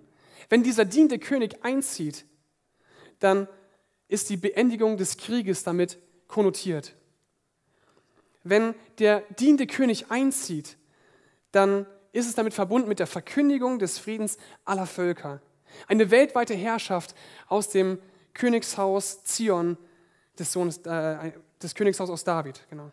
Wenn 0.50 0.64
dieser 0.64 0.86
diente 0.86 1.20
König 1.20 1.64
einzieht, 1.64 2.26
dann 3.20 3.48
ist 4.08 4.30
die 4.30 4.38
Beendigung 4.38 4.98
des 4.98 5.18
Krieges 5.18 5.64
damit 5.64 5.98
konnotiert. 6.28 6.96
Wenn 8.44 8.76
der 9.00 9.24
diente 9.40 9.68
König 9.68 10.10
einzieht, 10.10 10.78
dann 11.52 11.86
ist 12.12 12.28
es 12.28 12.36
damit 12.36 12.54
verbunden 12.54 12.90
mit 12.90 13.00
der 13.00 13.08
Verkündigung 13.08 13.80
des 13.80 13.98
Friedens 13.98 14.38
aller 14.66 14.88
Völker. 14.88 15.42
Eine 15.88 16.12
weltweite 16.12 16.54
Herrschaft 16.54 17.16
aus 17.48 17.70
dem 17.70 18.00
Königshaus 18.34 19.24
Zion, 19.24 19.78
des, 20.38 20.52
Sohnes, 20.52 20.80
äh, 20.80 21.32
des 21.62 21.76
Königshaus 21.76 22.10
aus 22.10 22.24
David. 22.24 22.66
Genau. 22.70 22.92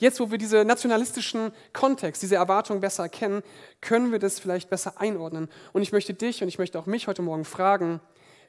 Jetzt, 0.00 0.18
wo 0.18 0.30
wir 0.30 0.38
diese 0.38 0.64
nationalistischen 0.64 1.52
Kontext, 1.74 2.22
diese 2.22 2.36
Erwartungen 2.36 2.80
besser 2.80 3.02
erkennen, 3.02 3.42
können 3.82 4.12
wir 4.12 4.18
das 4.18 4.38
vielleicht 4.38 4.70
besser 4.70 4.98
einordnen. 4.98 5.50
Und 5.74 5.82
ich 5.82 5.92
möchte 5.92 6.14
dich 6.14 6.40
und 6.40 6.48
ich 6.48 6.58
möchte 6.58 6.78
auch 6.78 6.86
mich 6.86 7.06
heute 7.06 7.20
Morgen 7.20 7.44
fragen, 7.44 8.00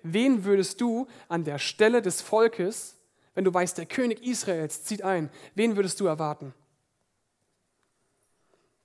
wen 0.01 0.46
würdest 0.46 0.79
du 0.79 1.08
an 1.27 1.43
der 1.43 1.60
Stelle 1.60 2.01
des 2.01 2.22
Volkes, 2.22 2.96
wenn 3.36 3.43
du 3.43 3.53
weißt, 3.53 3.77
der 3.77 3.86
König 3.86 4.25
Israels 4.25 4.86
zieht 4.86 5.01
ein, 5.01 5.29
wen 5.53 5.75
würdest 5.75 6.00
du 6.00 6.05
erwarten? 6.05 6.53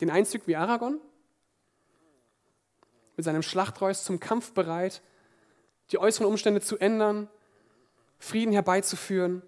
Den 0.01 0.11
Einzug 0.11 0.49
wie 0.49 0.57
Aragon? 0.57 1.01
Mit 3.15 3.25
seinem 3.25 3.43
Schlachtreus 3.43 4.03
zum 4.03 4.19
Kampf 4.19 4.51
bereit, 4.55 5.03
die 5.93 5.99
äußeren 5.99 6.27
Umstände 6.27 6.61
zu 6.61 6.79
ändern, 6.79 7.29
Frieden 8.19 8.53
herbeizuführen, 8.53 9.43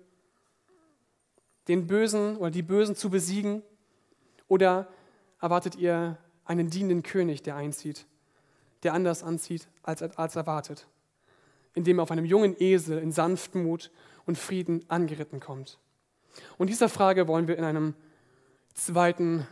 den 1.69 1.87
Bösen 1.87 2.37
oder 2.37 2.51
die 2.51 2.63
Bösen 2.63 2.97
zu 2.97 3.11
besiegen? 3.11 3.63
Oder 4.49 4.89
erwartet 5.41 5.77
ihr 5.77 6.17
einen 6.45 6.71
dienenden 6.71 7.03
König, 7.03 7.43
der 7.43 7.57
einzieht, 7.57 8.07
der 8.83 8.95
anders 8.95 9.23
anzieht 9.23 9.69
als, 9.83 10.03
als 10.03 10.37
erwartet, 10.37 10.89
indem 11.75 11.99
er 11.99 12.05
auf 12.05 12.11
einem 12.11 12.25
jungen 12.25 12.57
Esel 12.59 12.99
in 12.99 13.13
Sanftmut 13.13 13.91
und 14.25 14.39
Frieden 14.39 14.85
angeritten 14.89 15.41
kommt? 15.41 15.79
Und 16.57 16.71
dieser 16.71 16.89
Frage 16.89 17.29
wollen 17.29 17.49
wir 17.49 17.59
in 17.59 17.65
einem 17.65 17.95
zweiten 18.75 19.47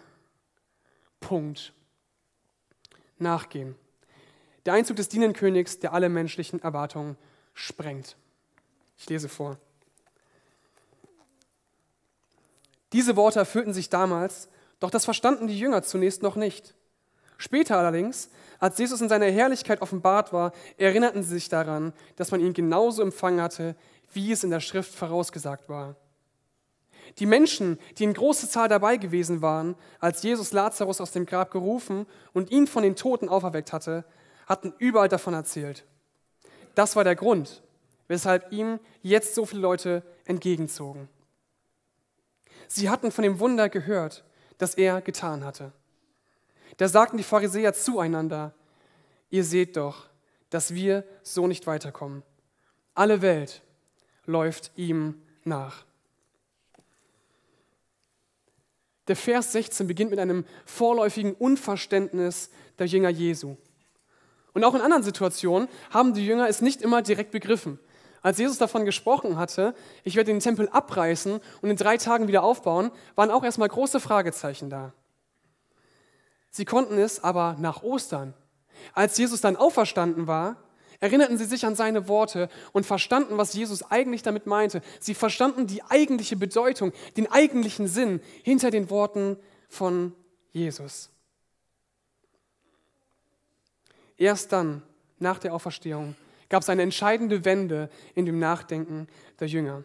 Punkt 1.21 1.73
nachgehen. 3.19 3.75
Der 4.65 4.75
Einzug 4.75 4.97
des 4.97 5.09
Dienenkönigs, 5.09 5.79
der 5.79 5.93
alle 5.93 6.09
menschlichen 6.09 6.61
Erwartungen 6.61 7.17
sprengt. 7.55 8.17
Ich 8.99 9.09
lese 9.09 9.29
vor. 9.29 9.59
Diese 12.93 13.17
Worte 13.17 13.39
erfüllten 13.39 13.75
sich 13.75 13.89
damals, 13.89 14.49
doch 14.81 14.91
das 14.91 15.05
verstanden 15.05 15.47
die 15.47 15.59
Jünger 15.59 15.83
zunächst 15.83 16.23
noch 16.23 16.37
nicht. 16.37 16.75
Später 17.39 17.77
allerdings, 17.77 18.31
als 18.59 18.79
Jesus 18.79 19.01
in 19.01 19.09
seiner 19.09 19.27
Herrlichkeit 19.27 19.83
offenbart 19.83 20.33
war, 20.33 20.53
erinnerten 20.79 21.23
sie 21.23 21.35
sich 21.35 21.49
daran, 21.49 21.93
dass 22.17 22.31
man 22.31 22.41
ihn 22.41 22.55
genauso 22.55 23.03
empfangen 23.03 23.43
hatte, 23.43 23.77
wie 24.13 24.33
es 24.33 24.45
in 24.45 24.51
der 24.51 24.61
Schrift 24.61 24.95
vorausgesagt 24.95 25.69
war. 25.69 25.97
Die 27.19 27.27
Menschen, 27.27 27.79
die 27.99 28.05
in 28.05 28.15
großer 28.15 28.49
Zahl 28.49 28.69
dabei 28.69 28.97
gewesen 28.97 29.43
waren, 29.43 29.77
als 30.01 30.23
Jesus 30.23 30.53
Lazarus 30.53 31.01
aus 31.01 31.13
dem 31.13 31.27
Grab 31.27 31.51
gerufen 31.51 32.07
und 32.33 32.51
ihn 32.51 32.67
von 32.67 32.83
den 32.83 32.97
Toten 32.97 33.29
auferweckt 33.29 33.73
hatte, 33.73 34.05
hatten 34.47 34.73
überall 34.79 35.09
davon 35.09 35.35
erzählt. 35.35 35.85
Das 36.75 36.97
war 36.97 37.05
der 37.05 37.17
Grund, 37.17 37.63
weshalb 38.09 38.53
ihm 38.53 38.81
jetzt 39.03 39.35
so 39.35 39.47
viele 39.47 39.63
Leute 39.63 40.03
entgegenzogen. 40.25 41.09
Sie 42.69 42.91
hatten 42.91 43.11
von 43.11 43.23
dem 43.23 43.39
Wunder 43.39 43.69
gehört, 43.69 44.25
das 44.59 44.75
er 44.75 45.01
getan 45.01 45.45
hatte. 45.45 45.73
Da 46.77 46.89
sagten 46.89 47.17
die 47.17 47.23
Pharisäer 47.23 47.73
zueinander, 47.75 48.55
ihr 49.31 49.45
seht 49.45 49.77
doch, 49.77 50.09
dass 50.51 50.75
wir 50.75 51.05
so 51.23 51.47
nicht 51.47 51.67
weiterkommen. 51.67 52.23
Alle 52.95 53.23
Welt 53.23 53.63
läuft 54.27 54.73
ihm 54.77 55.21
nach. 55.45 55.85
Der 59.09 59.17
Vers 59.17 59.53
16 59.53 59.87
beginnt 59.87 60.11
mit 60.11 60.19
einem 60.19 60.45
vorläufigen 60.65 61.35
Unverständnis 61.35 62.51
der 62.79 62.87
Jünger 62.87 63.09
Jesu. 63.09 63.57
Und 64.53 64.65
auch 64.65 64.75
in 64.75 64.81
anderen 64.81 65.03
Situationen 65.03 65.69
haben 65.91 66.15
die 66.15 66.27
Jünger 66.27 66.49
es 66.49 66.63
nicht 66.63 66.83
immer 66.83 67.03
direkt 67.03 67.31
begriffen. 67.31 67.79
Als 68.23 68.39
Jesus 68.39 68.59
davon 68.59 68.85
gesprochen 68.85 69.37
hatte, 69.37 69.75
ich 70.05 70.17
werde 70.17 70.33
den 70.33 70.41
Tempel 70.41 70.69
abreißen 70.69 71.41
und 71.61 71.71
in 71.71 71.77
drei 71.77 71.97
Tagen 71.97 72.29
wieder 72.29 72.43
aufbauen, 72.43 72.91
waren 73.15 73.31
auch 73.31 73.45
erstmal 73.45 73.69
große 73.69 74.01
Fragezeichen 74.01 74.71
da. 74.71 74.93
Sie 76.51 76.65
konnten 76.65 76.99
es 76.99 77.23
aber 77.23 77.57
nach 77.59 77.83
Ostern, 77.83 78.35
als 78.95 79.17
Jesus 79.19 79.41
dann 79.41 79.57
auferstanden 79.57 80.27
war, 80.27 80.57
erinnerten 81.01 81.37
sie 81.37 81.45
sich 81.45 81.67
an 81.67 81.75
seine 81.75 82.09
Worte 82.09 82.49
und 82.73 82.87
verstanden, 82.87 83.37
was 83.37 83.53
Jesus 83.55 83.83
eigentlich 83.91 84.23
damit 84.23 84.47
meinte. 84.47 84.81
Sie 85.01 85.15
verstanden 85.15 85.67
die 85.67 85.83
eigentliche 85.83 86.37
Bedeutung, 86.37 86.93
den 87.17 87.31
eigentlichen 87.31 87.87
Sinn 87.89 88.21
hinter 88.43 88.71
den 88.71 88.91
Worten 88.91 89.37
von 89.69 90.15
Jesus. 90.53 91.11
Erst 94.17 94.53
dann, 94.53 94.83
nach 95.19 95.39
der 95.39 95.55
Auferstehung, 95.55 96.15
gab 96.49 96.63
es 96.63 96.69
eine 96.69 96.83
entscheidende 96.83 97.45
Wende 97.45 97.91
in 98.15 98.27
dem 98.27 98.39
Nachdenken 98.39 99.09
der 99.41 99.49
Jünger. 99.49 99.85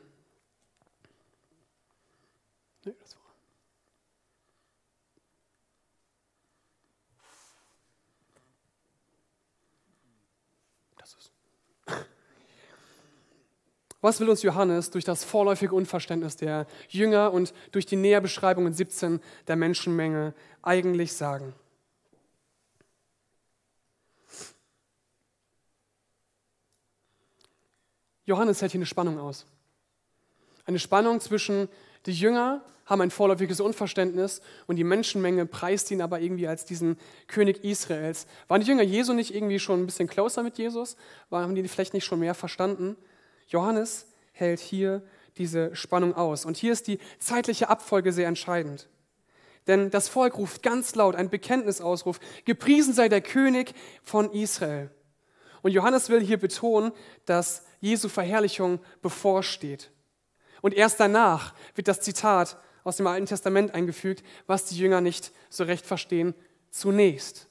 Was 14.01 14.19
will 14.19 14.29
uns 14.29 14.41
Johannes 14.41 14.89
durch 14.89 15.05
das 15.05 15.23
vorläufige 15.23 15.75
Unverständnis 15.75 16.35
der 16.35 16.65
Jünger 16.89 17.31
und 17.31 17.53
durch 17.71 17.85
die 17.85 17.95
Näherbeschreibung 17.95 18.65
in 18.65 18.73
17 18.73 19.21
der 19.47 19.55
Menschenmenge 19.55 20.33
eigentlich 20.63 21.13
sagen? 21.13 21.53
Johannes 28.31 28.61
hält 28.61 28.71
hier 28.71 28.79
eine 28.79 28.85
Spannung 28.85 29.19
aus. 29.19 29.45
Eine 30.65 30.79
Spannung 30.79 31.19
zwischen 31.19 31.67
die 32.05 32.13
Jünger 32.13 32.63
haben 32.85 33.01
ein 33.01 33.11
vorläufiges 33.11 33.59
Unverständnis 33.59 34.41
und 34.67 34.77
die 34.77 34.85
Menschenmenge 34.85 35.45
preist 35.45 35.91
ihn 35.91 36.01
aber 36.01 36.21
irgendwie 36.21 36.47
als 36.47 36.63
diesen 36.63 36.97
König 37.27 37.65
Israels. 37.65 38.27
Waren 38.47 38.61
die 38.61 38.67
Jünger 38.67 38.83
Jesu 38.83 39.11
nicht 39.11 39.35
irgendwie 39.35 39.59
schon 39.59 39.81
ein 39.81 39.85
bisschen 39.85 40.07
closer 40.07 40.43
mit 40.43 40.57
Jesus? 40.57 40.95
Haben 41.29 41.55
die 41.55 41.67
vielleicht 41.67 41.93
nicht 41.93 42.05
schon 42.05 42.19
mehr 42.19 42.33
verstanden? 42.33 42.95
Johannes 43.49 44.07
hält 44.31 44.61
hier 44.61 45.03
diese 45.37 45.75
Spannung 45.75 46.15
aus. 46.15 46.45
Und 46.45 46.55
hier 46.55 46.71
ist 46.71 46.87
die 46.87 46.99
zeitliche 47.19 47.67
Abfolge 47.67 48.13
sehr 48.13 48.29
entscheidend. 48.29 48.87
Denn 49.67 49.89
das 49.91 50.07
Volk 50.07 50.37
ruft 50.37 50.63
ganz 50.63 50.95
laut 50.95 51.15
einen 51.15 51.29
Bekenntnisausruf, 51.29 52.21
gepriesen 52.45 52.93
sei 52.93 53.09
der 53.09 53.21
König 53.21 53.73
von 54.03 54.31
Israel. 54.31 54.89
Und 55.61 55.71
Johannes 55.71 56.09
will 56.09 56.21
hier 56.21 56.37
betonen, 56.37 56.91
dass 57.25 57.63
Jesu 57.79 58.09
Verherrlichung 58.09 58.79
bevorsteht. 59.01 59.91
Und 60.61 60.73
erst 60.73 60.99
danach 60.99 61.53
wird 61.75 61.87
das 61.87 62.01
Zitat 62.01 62.57
aus 62.83 62.97
dem 62.97 63.07
Alten 63.07 63.25
Testament 63.25 63.73
eingefügt, 63.73 64.23
was 64.47 64.65
die 64.65 64.77
Jünger 64.77 65.01
nicht 65.01 65.31
so 65.49 65.63
recht 65.63 65.85
verstehen, 65.85 66.33
zunächst. 66.69 67.47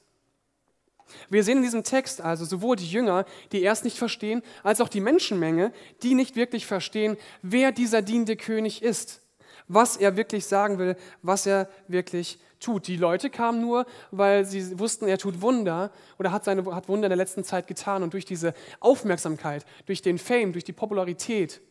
Wir 1.29 1.43
sehen 1.43 1.57
in 1.57 1.63
diesem 1.63 1.83
Text 1.83 2.21
also 2.21 2.45
sowohl 2.45 2.77
die 2.77 2.89
Jünger, 2.89 3.25
die 3.51 3.61
erst 3.61 3.83
nicht 3.83 3.97
verstehen, 3.97 4.41
als 4.63 4.79
auch 4.79 4.89
die 4.89 5.01
Menschenmenge, 5.01 5.73
die 6.03 6.13
nicht 6.13 6.35
wirklich 6.35 6.65
verstehen, 6.65 7.17
wer 7.41 7.71
dieser 7.71 8.01
dienende 8.01 8.37
König 8.37 8.81
ist, 8.81 9.21
was 9.67 9.97
er 9.97 10.17
wirklich 10.17 10.45
sagen 10.45 10.77
will, 10.77 10.95
was 11.21 11.45
er 11.45 11.69
wirklich 11.87 12.39
tut. 12.59 12.87
Die 12.87 12.97
Leute 12.97 13.29
kamen 13.29 13.61
nur, 13.61 13.85
weil 14.11 14.45
sie 14.45 14.79
wussten, 14.79 15.07
er 15.07 15.17
tut 15.17 15.41
Wunder 15.41 15.91
oder 16.19 16.31
hat, 16.31 16.43
seine, 16.45 16.63
hat 16.73 16.87
Wunder 16.87 17.07
in 17.07 17.11
der 17.11 17.17
letzten 17.17 17.43
Zeit 17.43 17.67
getan. 17.67 18.03
Und 18.03 18.13
durch 18.13 18.25
diese 18.25 18.53
Aufmerksamkeit, 18.79 19.65
durch 19.85 20.01
den 20.01 20.17
Fame, 20.17 20.53
durch 20.53 20.63
die 20.63 20.73
Popularität 20.73 21.61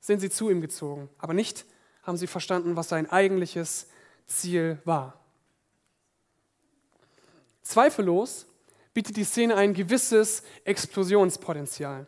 sind 0.00 0.20
sie 0.20 0.30
zu 0.30 0.50
ihm 0.50 0.60
gezogen. 0.60 1.08
Aber 1.18 1.34
nicht 1.34 1.64
haben 2.02 2.16
sie 2.16 2.26
verstanden, 2.26 2.76
was 2.76 2.88
sein 2.88 3.10
eigentliches 3.10 3.88
Ziel 4.26 4.78
war. 4.84 5.20
Zweifellos 7.62 8.46
bietet 8.92 9.16
die 9.16 9.24
Szene 9.24 9.56
ein 9.56 9.74
gewisses 9.74 10.42
Explosionspotenzial. 10.64 12.06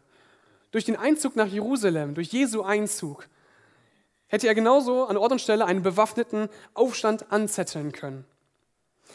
Durch 0.70 0.84
den 0.84 0.96
Einzug 0.96 1.36
nach 1.36 1.46
Jerusalem, 1.46 2.14
durch 2.14 2.32
Jesu 2.32 2.62
Einzug, 2.62 3.28
hätte 4.28 4.46
er 4.46 4.54
genauso 4.54 5.06
an 5.06 5.16
Ort 5.16 5.32
und 5.32 5.40
Stelle 5.40 5.66
einen 5.66 5.82
bewaffneten 5.82 6.48
Aufstand 6.74 7.30
anzetteln 7.30 7.92
können. 7.92 8.24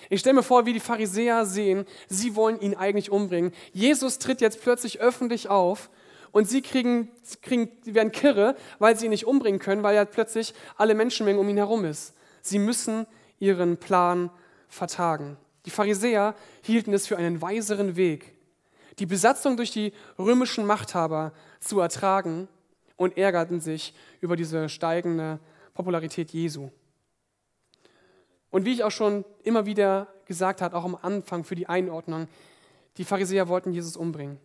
Ich 0.10 0.22
stelle 0.22 0.36
mir 0.36 0.44
vor, 0.44 0.66
wie 0.66 0.74
die 0.74 0.80
Pharisäer 0.80 1.46
sehen, 1.46 1.86
sie 2.08 2.36
wollen 2.36 2.60
ihn 2.62 2.76
eigentlich 2.76 3.12
umbringen. 3.12 3.52
Jesus 3.74 4.20
tritt 4.20 4.42
jetzt 4.42 4.62
plötzlich 4.62 5.02
öffentlich 5.02 5.50
auf 5.50 5.90
und 6.32 6.48
sie 6.48 6.62
kriegen, 6.62 7.10
kriegen, 7.42 7.70
werden 7.84 8.12
kirre, 8.12 8.56
weil 8.78 8.98
sie 8.98 9.06
ihn 9.06 9.12
nicht 9.12 9.28
umbringen 9.28 9.60
können, 9.60 9.84
weil 9.84 9.96
ja 9.96 10.06
plötzlich 10.06 10.54
alle 10.78 10.96
Menschenmengen 10.96 11.40
um 11.40 11.50
ihn 11.50 11.58
herum 11.58 11.86
ist. 11.86 12.14
Sie 12.42 12.60
müssen 12.60 13.06
ihren 13.40 13.78
Plan 13.78 14.30
vertagen. 14.68 15.38
Die 15.66 15.72
Pharisäer 15.72 16.36
hielten 16.62 16.94
es 16.94 17.08
für 17.08 17.18
einen 17.18 17.42
weiseren 17.42 17.96
Weg, 17.96 18.36
die 19.00 19.06
Besatzung 19.06 19.58
durch 19.58 19.72
die 19.72 19.94
römischen 20.18 20.66
Machthaber 20.66 21.34
zu 21.60 21.80
ertragen 21.80 22.48
und 23.00 23.18
ärgerten 23.18 23.62
sich 23.62 23.94
über 24.20 24.36
diese 24.36 24.68
steigende 24.68 25.40
Popularität 25.74 26.32
Jesu. 26.32 26.70
Und 28.52 28.66
wie 28.66 28.74
ich 28.74 28.84
auch 28.84 28.92
schon 28.92 29.24
immer 29.44 29.66
wieder 29.66 30.08
gesagt 30.26 30.62
habe, 30.62 30.76
auch 30.76 30.84
am 30.84 30.98
Anfang 31.02 31.46
für 31.46 31.56
die 31.56 31.68
Einordnung, 31.68 32.28
die 32.98 33.06
Pharisäer 33.06 33.48
wollten 33.48 33.72
Jesus 33.72 33.96
umbringen. 33.96 34.38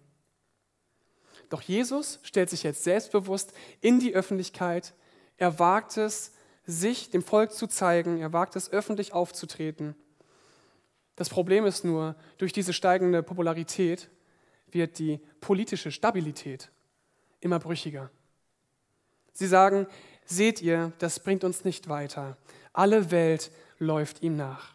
Doch 1.48 1.62
Jesus 1.62 2.20
stellt 2.22 2.48
sich 2.48 2.62
jetzt 2.62 2.84
selbstbewusst 2.84 3.52
in 3.80 3.98
die 3.98 4.14
Öffentlichkeit. 4.14 4.94
Er 5.36 5.58
wagt 5.58 5.96
es, 5.96 6.32
sich 6.64 7.10
dem 7.10 7.22
Volk 7.22 7.52
zu 7.52 7.66
zeigen. 7.66 8.18
Er 8.18 8.32
wagt 8.32 8.54
es, 8.54 8.70
öffentlich 8.70 9.12
aufzutreten. 9.12 9.96
Das 11.16 11.28
Problem 11.28 11.66
ist 11.66 11.84
nur, 11.84 12.14
durch 12.38 12.52
diese 12.52 12.72
steigende 12.72 13.24
Popularität 13.24 14.10
wird 14.70 15.00
die 15.00 15.20
politische 15.40 15.90
Stabilität 15.90 16.70
immer 17.40 17.58
brüchiger. 17.58 18.10
Sie 19.34 19.46
sagen, 19.46 19.86
seht 20.24 20.62
ihr, 20.62 20.92
das 20.98 21.20
bringt 21.20 21.44
uns 21.44 21.64
nicht 21.64 21.88
weiter. 21.88 22.36
Alle 22.72 23.10
Welt 23.10 23.50
läuft 23.78 24.22
ihm 24.22 24.36
nach. 24.36 24.72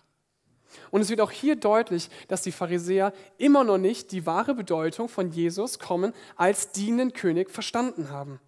Und 0.92 1.02
es 1.02 1.10
wird 1.10 1.22
auch 1.22 1.32
hier 1.32 1.56
deutlich, 1.56 2.10
dass 2.28 2.44
die 2.44 2.52
Pharisäer 2.52 3.14
immer 3.38 3.64
noch 3.64 3.78
nicht 3.78 4.12
die 4.12 4.26
wahre 4.26 4.54
Bedeutung 4.54 5.10
von 5.10 5.32
Jesus 5.32 5.80
kommen 5.80 6.14
als 6.36 6.72
dienenden 6.72 7.14
König 7.14 7.50
verstanden 7.50 8.10
haben. 8.10 8.40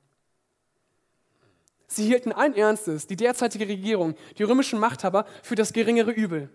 Sie 1.88 2.06
hielten 2.06 2.32
allen 2.32 2.56
Ernstes 2.56 3.08
die 3.08 3.15
derzeitige 3.15 3.67
Regierung, 3.67 4.15
die 4.38 4.43
römischen 4.43 4.80
Machthaber, 4.80 5.26
für 5.43 5.56
das 5.56 5.74
geringere 5.74 6.12
Übel. 6.12 6.50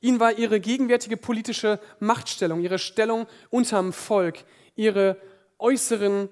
Ihnen 0.00 0.20
war 0.20 0.38
ihre 0.38 0.60
gegenwärtige 0.60 1.16
politische 1.16 1.80
Machtstellung, 1.98 2.60
ihre 2.60 2.78
Stellung 2.78 3.26
unterm 3.50 3.92
Volk, 3.92 4.44
ihre 4.76 5.16
äußeren 5.58 6.28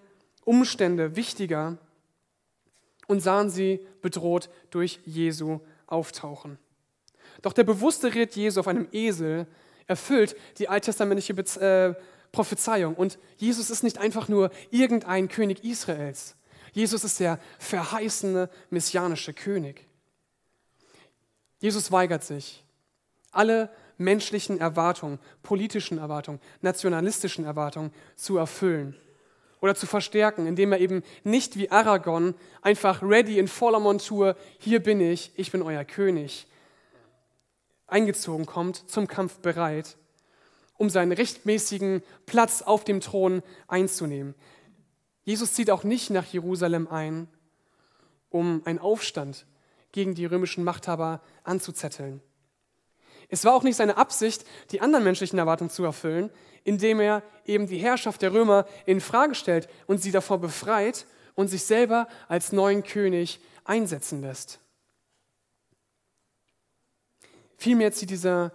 Umstände 0.48 1.14
wichtiger 1.14 1.76
und 3.06 3.20
sahen 3.20 3.50
sie 3.50 3.87
bedroht 4.00 4.48
durch 4.70 4.98
Jesu 5.04 5.61
Auftauchen. 5.87 6.58
Doch 7.42 7.52
der 7.52 7.64
bewusste 7.64 8.14
Ritt 8.14 8.34
Jesu 8.34 8.61
auf 8.61 8.66
einem 8.66 8.88
Esel 8.92 9.46
erfüllt 9.87 10.37
die 10.56 10.70
alttestamentliche 10.70 11.34
äh, 11.61 11.94
Prophezeiung. 12.32 12.94
Und 12.94 13.18
Jesus 13.37 13.68
ist 13.68 13.82
nicht 13.82 13.98
einfach 13.98 14.28
nur 14.28 14.50
irgendein 14.70 15.28
König 15.28 15.64
Israels. 15.64 16.34
Jesus 16.72 17.04
ist 17.04 17.20
der 17.20 17.38
verheißene 17.58 18.48
messianische 18.70 19.34
König. 19.34 19.87
Jesus 21.58 21.92
weigert 21.92 22.24
sich, 22.24 22.64
alle 23.32 23.68
menschlichen 23.98 24.61
Erwartungen, 24.61 25.18
politischen 25.42 25.98
Erwartungen, 25.98 26.40
nationalistischen 26.62 27.44
Erwartungen 27.44 27.92
zu 28.16 28.38
erfüllen 28.38 28.98
oder 29.60 29.74
zu 29.74 29.86
verstärken, 29.86 30.46
indem 30.46 30.72
er 30.72 30.80
eben 30.80 31.02
nicht 31.24 31.56
wie 31.56 31.70
Aragon 31.70 32.34
einfach 32.62 33.02
ready 33.02 33.38
in 33.38 33.48
voller 33.48 33.80
Montur, 33.80 34.36
hier 34.58 34.82
bin 34.82 35.00
ich, 35.00 35.32
ich 35.36 35.50
bin 35.50 35.62
euer 35.62 35.84
König, 35.84 36.46
eingezogen 37.86 38.46
kommt, 38.46 38.88
zum 38.90 39.08
Kampf 39.08 39.38
bereit, 39.38 39.96
um 40.76 40.90
seinen 40.90 41.12
rechtmäßigen 41.12 42.02
Platz 42.26 42.62
auf 42.62 42.84
dem 42.84 43.00
Thron 43.00 43.42
einzunehmen. 43.66 44.34
Jesus 45.24 45.54
zieht 45.54 45.70
auch 45.70 45.84
nicht 45.84 46.10
nach 46.10 46.26
Jerusalem 46.26 46.88
ein, 46.88 47.28
um 48.30 48.62
einen 48.64 48.78
Aufstand 48.78 49.46
gegen 49.92 50.14
die 50.14 50.26
römischen 50.26 50.64
Machthaber 50.64 51.20
anzuzetteln. 51.44 52.22
Es 53.28 53.44
war 53.44 53.54
auch 53.54 53.62
nicht 53.62 53.76
seine 53.76 53.96
Absicht, 53.96 54.44
die 54.70 54.80
anderen 54.80 55.04
menschlichen 55.04 55.38
Erwartungen 55.38 55.70
zu 55.70 55.84
erfüllen, 55.84 56.30
indem 56.64 57.00
er 57.00 57.22
eben 57.44 57.66
die 57.66 57.78
Herrschaft 57.78 58.22
der 58.22 58.32
Römer 58.32 58.66
in 58.86 59.00
Frage 59.00 59.34
stellt 59.34 59.68
und 59.86 60.02
sie 60.02 60.10
davor 60.10 60.38
befreit 60.38 61.06
und 61.34 61.48
sich 61.48 61.64
selber 61.64 62.08
als 62.28 62.52
neuen 62.52 62.82
König 62.82 63.40
einsetzen 63.64 64.22
lässt. 64.22 64.60
Vielmehr 67.58 67.92
zieht 67.92 68.10
dieser 68.10 68.52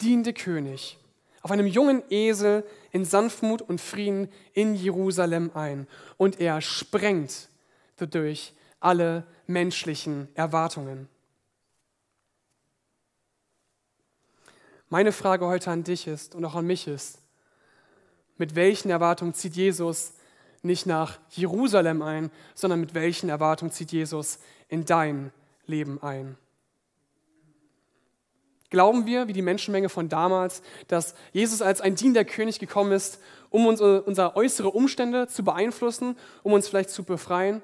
dienende 0.00 0.32
König 0.32 0.98
auf 1.42 1.52
einem 1.52 1.66
jungen 1.66 2.02
Esel 2.10 2.64
in 2.90 3.04
Sanftmut 3.04 3.62
und 3.62 3.80
Frieden 3.80 4.28
in 4.52 4.74
Jerusalem 4.74 5.52
ein 5.54 5.86
und 6.16 6.40
er 6.40 6.60
sprengt 6.60 7.48
dadurch 7.96 8.52
alle 8.80 9.24
menschlichen 9.46 10.28
Erwartungen. 10.34 11.08
Meine 14.96 15.12
Frage 15.12 15.44
heute 15.44 15.70
an 15.70 15.84
dich 15.84 16.06
ist 16.06 16.34
und 16.34 16.42
auch 16.46 16.54
an 16.54 16.66
mich 16.66 16.86
ist, 16.86 17.18
Mit 18.38 18.54
welchen 18.54 18.88
Erwartungen 18.88 19.34
zieht 19.34 19.54
Jesus 19.54 20.14
nicht 20.62 20.86
nach 20.86 21.18
Jerusalem 21.28 22.00
ein, 22.00 22.30
sondern 22.54 22.80
mit 22.80 22.94
welchen 22.94 23.28
Erwartungen 23.28 23.70
zieht 23.70 23.92
Jesus 23.92 24.38
in 24.68 24.86
dein 24.86 25.32
Leben 25.66 26.02
ein? 26.02 26.38
Glauben 28.70 29.04
wir, 29.04 29.28
wie 29.28 29.34
die 29.34 29.42
Menschenmenge 29.42 29.90
von 29.90 30.08
damals, 30.08 30.62
dass 30.88 31.14
Jesus 31.30 31.60
als 31.60 31.82
ein 31.82 31.94
dienender 31.94 32.24
König 32.24 32.58
gekommen 32.58 32.92
ist, 32.92 33.18
um 33.50 33.66
unsere, 33.66 34.00
unsere 34.00 34.34
äußere 34.34 34.70
Umstände 34.70 35.28
zu 35.28 35.44
beeinflussen, 35.44 36.16
um 36.42 36.54
uns 36.54 36.68
vielleicht 36.68 36.88
zu 36.88 37.04
befreien? 37.04 37.60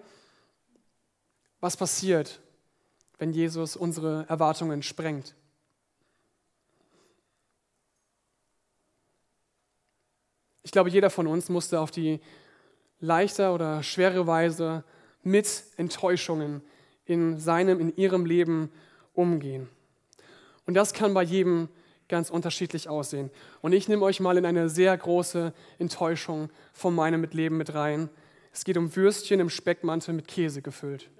Was 1.61 1.79
passiert, 1.79 2.41
wenn 3.17 3.33
Jesus 3.33 3.75
unsere 3.75 4.27
Erwartungen 4.29 4.83
sprengt? 4.83 5.35
Ich 10.73 10.75
glaube, 10.75 10.89
jeder 10.89 11.11
von 11.11 11.27
uns 11.27 11.51
musste 11.51 11.81
auf 11.81 11.91
die 11.91 12.19
leichter 12.99 13.53
oder 13.53 13.83
schwere 13.83 14.27
Weise 14.27 14.85
mit 15.23 15.65
Enttäuschungen 15.77 16.63
in 17.05 17.39
seinem, 17.39 17.79
in 17.79 17.95
ihrem 17.95 18.25
Leben 18.25 18.73
umgehen. 19.13 19.69
Und 20.65 20.73
das 20.73 20.95
kann 20.95 21.13
bei 21.13 21.25
jedem 21.25 21.69
ganz 22.09 22.31
unterschiedlich 22.31 22.89
aussehen. 22.89 23.31
Und 23.61 23.75
ich 23.75 23.87
nehme 23.87 24.03
euch 24.03 24.19
mal 24.19 24.39
in 24.39 24.47
eine 24.47 24.71
sehr 24.71 24.97
große 24.97 25.53
Enttäuschung 25.79 26.49
von 26.73 26.95
meinem 26.95 27.23
Leben 27.23 27.59
mit 27.59 27.75
rein. 27.75 28.09
Es 28.51 28.65
geht 28.65 28.79
um 28.79 28.97
Würstchen 28.97 29.41
im 29.41 29.51
Speckmantel 29.51 30.15
mit 30.15 30.27
Käse 30.27 30.63
gefüllt. 30.63 31.11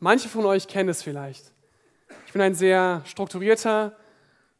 Manche 0.00 0.30
von 0.30 0.46
euch 0.46 0.66
kennen 0.68 0.88
es 0.88 1.02
vielleicht. 1.02 1.52
Ich 2.26 2.32
bin 2.32 2.40
ein 2.40 2.54
sehr 2.54 3.02
strukturierter, 3.04 3.94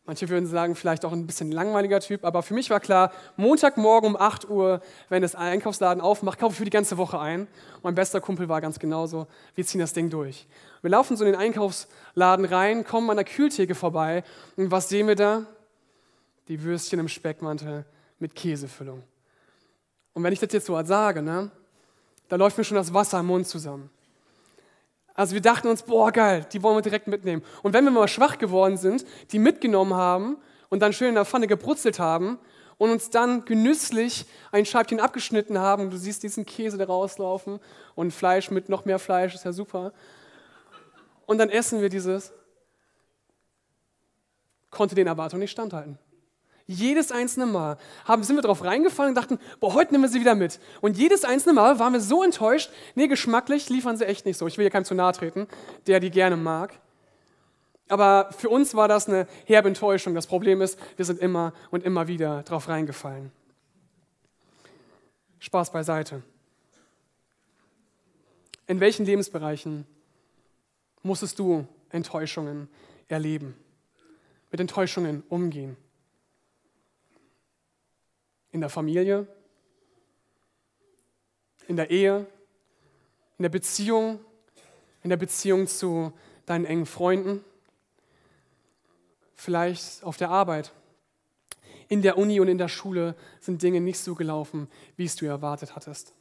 Manche 0.05 0.29
würden 0.29 0.47
sagen, 0.47 0.75
vielleicht 0.75 1.05
auch 1.05 1.13
ein 1.13 1.27
bisschen 1.29 1.53
langweiliger 1.53 2.01
Typ, 2.01 2.25
aber 2.25 2.43
für 2.43 2.55
mich 2.55 2.71
war 2.71 2.81
klar, 2.81 3.13
Montagmorgen 3.37 4.11
um 4.11 4.17
8 4.17 4.51
Uhr, 4.51 4.81
wenn 5.09 5.23
das 5.23 5.37
Einkaufsladen 5.37 6.01
aufmacht, 6.01 6.41
kaufe 6.41 6.53
ich 6.53 6.59
für 6.59 6.65
die 6.65 6.71
ganze 6.71 6.97
Woche 6.99 7.21
ein. 7.21 7.47
mein 7.85 7.95
bester 7.95 8.21
Kumpel 8.21 8.49
war 8.49 8.61
ganz 8.61 8.81
genauso. 8.81 9.29
Wir 9.55 9.65
ziehen 9.65 9.81
das 9.81 9.93
Ding 9.93 10.11
durch. 10.11 10.49
Wir 10.81 10.91
laufen 10.91 11.17
so 11.17 11.25
in 11.25 11.31
den 11.31 11.41
Einkaufsladen 11.41 12.45
rein, 12.45 12.85
kommen 12.85 13.11
an 13.11 13.17
der 13.17 13.25
Kühltheke 13.25 13.77
vorbei 13.77 14.25
und 14.57 14.73
was 14.73 14.89
sehen 14.89 15.07
wir 15.07 15.15
da? 15.15 15.47
Die 16.49 16.61
Würstchen 16.65 16.99
im 16.99 17.09
Speckmantel 17.09 17.85
mit 18.19 18.35
Käsefüllung. 18.35 19.05
Und 20.15 20.25
wenn 20.25 20.33
ich 20.33 20.41
das 20.41 20.53
jetzt 20.53 20.67
so 20.67 20.83
sage, 20.85 21.23
ne, 21.23 21.53
da 22.29 22.35
läuft 22.37 22.59
mir 22.59 22.65
schon 22.65 22.77
das 22.77 22.93
Wasser 22.93 23.21
im 23.21 23.27
Mund 23.27 23.47
zusammen. 23.47 23.89
Also 25.15 25.35
wir 25.35 25.43
dachten 25.43 25.69
uns, 25.69 25.83
boah, 25.83 26.11
geil, 26.11 26.47
die 26.53 26.63
wollen 26.63 26.77
wir 26.77 26.83
direkt 26.83 27.07
mitnehmen. 27.07 27.43
Und 27.63 27.75
wenn 27.75 27.85
wir 27.85 27.91
mal 27.91 28.09
schwach 28.09 28.39
geworden 28.39 28.77
sind, 28.77 29.05
die 29.31 29.39
mitgenommen 29.39 29.95
haben 29.95 30.39
und 30.71 30.81
dann 30.81 30.93
schön 30.93 31.11
in 31.11 31.15
der 31.15 31.25
Pfanne 31.25 31.47
gebrutzelt 31.47 31.99
haben 31.99 32.39
und 32.79 32.91
uns 32.91 33.11
dann 33.11 33.45
genüsslich 33.45 34.25
ein 34.53 34.65
Scheibchen 34.65 35.01
abgeschnitten 35.01 35.59
haben, 35.59 35.91
du 35.91 35.97
siehst 35.97 36.23
diesen 36.23 36.47
Käse 36.47 36.79
da 36.79 36.87
rauslaufen 36.87 37.61
und 37.95 38.13
Fleisch 38.13 38.51
mit 38.51 38.69
noch 38.69 38.85
mehr 38.85 38.99
Fleisch, 38.99 39.35
ist 39.35 39.45
ja 39.45 39.53
super. 39.53 39.93
Und 41.27 41.39
dann 41.39 41.51
essen 41.51 41.83
wir 41.83 41.91
dieses, 41.91 42.33
konnte 44.71 44.95
den 44.95 45.07
Erwartungen 45.07 45.41
nicht 45.41 45.53
standhalten. 45.53 45.99
Jedes 46.73 47.13
einzelne 47.13 47.47
Mal 47.47 47.79
haben, 48.05 48.23
sind 48.23 48.37
wir 48.37 48.43
darauf 48.43 48.65
reingefallen 48.65 49.11
und 49.11 49.15
dachten, 49.17 49.39
boah, 49.61 49.75
heute 49.75 49.93
nehmen 49.93 50.05
wir 50.05 50.09
sie 50.09 50.21
wieder 50.21 50.35
mit. 50.35 50.59
Und 50.81 50.97
jedes 50.97 51.25
einzelne 51.25 51.53
Mal 51.53 51.79
waren 51.79 51.93
wir 51.93 52.01
so 52.01 52.23
enttäuscht, 52.23 52.71
nee, 52.95 53.09
geschmacklich 53.09 53.69
liefern 53.69 53.97
sie 53.97 54.07
echt 54.07 54.27
nicht 54.27 54.39
so. 54.39 54.47
Ich 54.47 54.59
will 54.59 54.65
hier 54.65 54.71
keinem 54.71 54.85
zu 54.85 54.95
nahe 54.95 55.13
treten, 55.13 55.47
der 55.87 56.01
die 56.01 56.11
gerne 56.11 56.37
mag. 56.37 56.79
Aber 57.89 58.31
für 58.37 58.49
uns 58.49 58.75
war 58.75 58.89
das 58.89 59.09
eine 59.09 59.27
herbe 59.45 59.69
Enttäuschung. 59.69 60.15
Das 60.15 60.27
Problem 60.27 60.63
ist, 60.63 60.79
wir 60.97 61.05
sind 61.05 61.21
immer 61.21 61.53
und 61.71 61.85
immer 61.85 62.09
wieder 62.09 62.43
drauf 62.43 62.69
reingefallen. 62.69 63.31
Spaß 65.41 65.73
beiseite. 65.73 66.23
In 68.67 68.81
welchen 68.81 69.05
Lebensbereichen 69.05 69.87
musstest 71.03 71.39
du 71.39 71.67
Enttäuschungen 71.91 72.69
erleben? 73.09 73.55
Mit 74.51 74.61
Enttäuschungen 74.61 75.23
umgehen? 75.29 75.77
In 78.53 78.61
der 78.61 78.71
Familie, 78.71 79.27
in 81.67 81.77
der 81.77 81.91
Ehe, 81.91 82.27
in 83.39 83.43
der 83.43 83.49
Beziehung, 83.49 84.21
in 85.03 85.11
der 85.11 85.17
Beziehung 85.17 85.67
zu 85.67 86.13
deinen 86.47 86.65
engen 86.65 86.87
Freunden, 86.87 87.45
vielleicht 89.35 90.05
auf 90.05 90.17
der 90.17 90.31
Arbeit. 90.31 90.73
In 91.89 92.03
der 92.03 92.17
Uni 92.17 92.41
und 92.41 92.49
in 92.49 92.59
der 92.59 92.69
Schule 92.69 93.17
sind 93.41 93.63
Dinge 93.63 93.81
nicht 93.81 93.99
so 93.99 94.15
gelaufen, 94.15 94.69
wie 94.97 95.05
es 95.05 95.17
du 95.17 95.27
erwartet 95.27 95.75
hattest. 95.75 96.15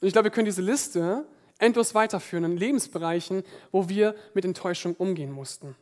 Und 0.00 0.06
ich 0.06 0.12
glaube, 0.12 0.26
wir 0.26 0.30
können 0.30 0.46
diese 0.46 0.62
Liste 0.62 1.26
endlos 1.58 1.94
weiterführen 1.94 2.44
in 2.44 2.56
Lebensbereichen, 2.56 3.44
wo 3.70 3.88
wir 3.88 4.14
mit 4.34 4.44
Enttäuschung 4.44 4.94
umgehen 4.94 5.32
mussten. 5.32 5.76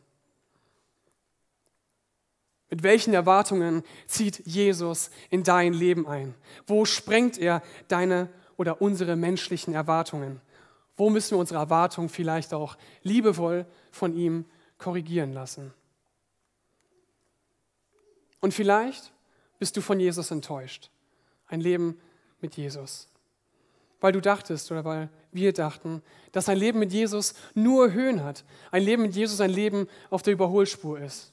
Mit 2.71 2.83
welchen 2.83 3.13
Erwartungen 3.13 3.83
zieht 4.07 4.47
Jesus 4.47 5.11
in 5.29 5.43
dein 5.43 5.73
Leben 5.73 6.07
ein? 6.07 6.33
Wo 6.65 6.85
sprengt 6.85 7.37
er 7.37 7.61
deine 7.89 8.29
oder 8.55 8.81
unsere 8.81 9.17
menschlichen 9.17 9.73
Erwartungen? 9.73 10.39
Wo 10.95 11.09
müssen 11.09 11.31
wir 11.31 11.39
unsere 11.39 11.59
Erwartungen 11.59 12.07
vielleicht 12.07 12.53
auch 12.53 12.77
liebevoll 13.03 13.65
von 13.91 14.15
ihm 14.15 14.45
korrigieren 14.77 15.33
lassen? 15.33 15.73
Und 18.39 18.53
vielleicht 18.53 19.11
bist 19.59 19.75
du 19.75 19.81
von 19.81 19.99
Jesus 19.99 20.31
enttäuscht. 20.31 20.89
Ein 21.47 21.59
Leben 21.59 21.99
mit 22.39 22.55
Jesus. 22.55 23.09
Weil 23.99 24.13
du 24.13 24.21
dachtest 24.21 24.71
oder 24.71 24.85
weil 24.85 25.09
wir 25.33 25.51
dachten, 25.51 26.01
dass 26.31 26.47
ein 26.47 26.57
Leben 26.57 26.79
mit 26.79 26.93
Jesus 26.93 27.33
nur 27.53 27.91
Höhen 27.91 28.23
hat. 28.23 28.45
Ein 28.71 28.83
Leben 28.83 29.03
mit 29.03 29.15
Jesus 29.15 29.41
ein 29.41 29.51
Leben 29.51 29.89
auf 30.09 30.21
der 30.21 30.33
Überholspur 30.33 30.99
ist. 30.99 31.30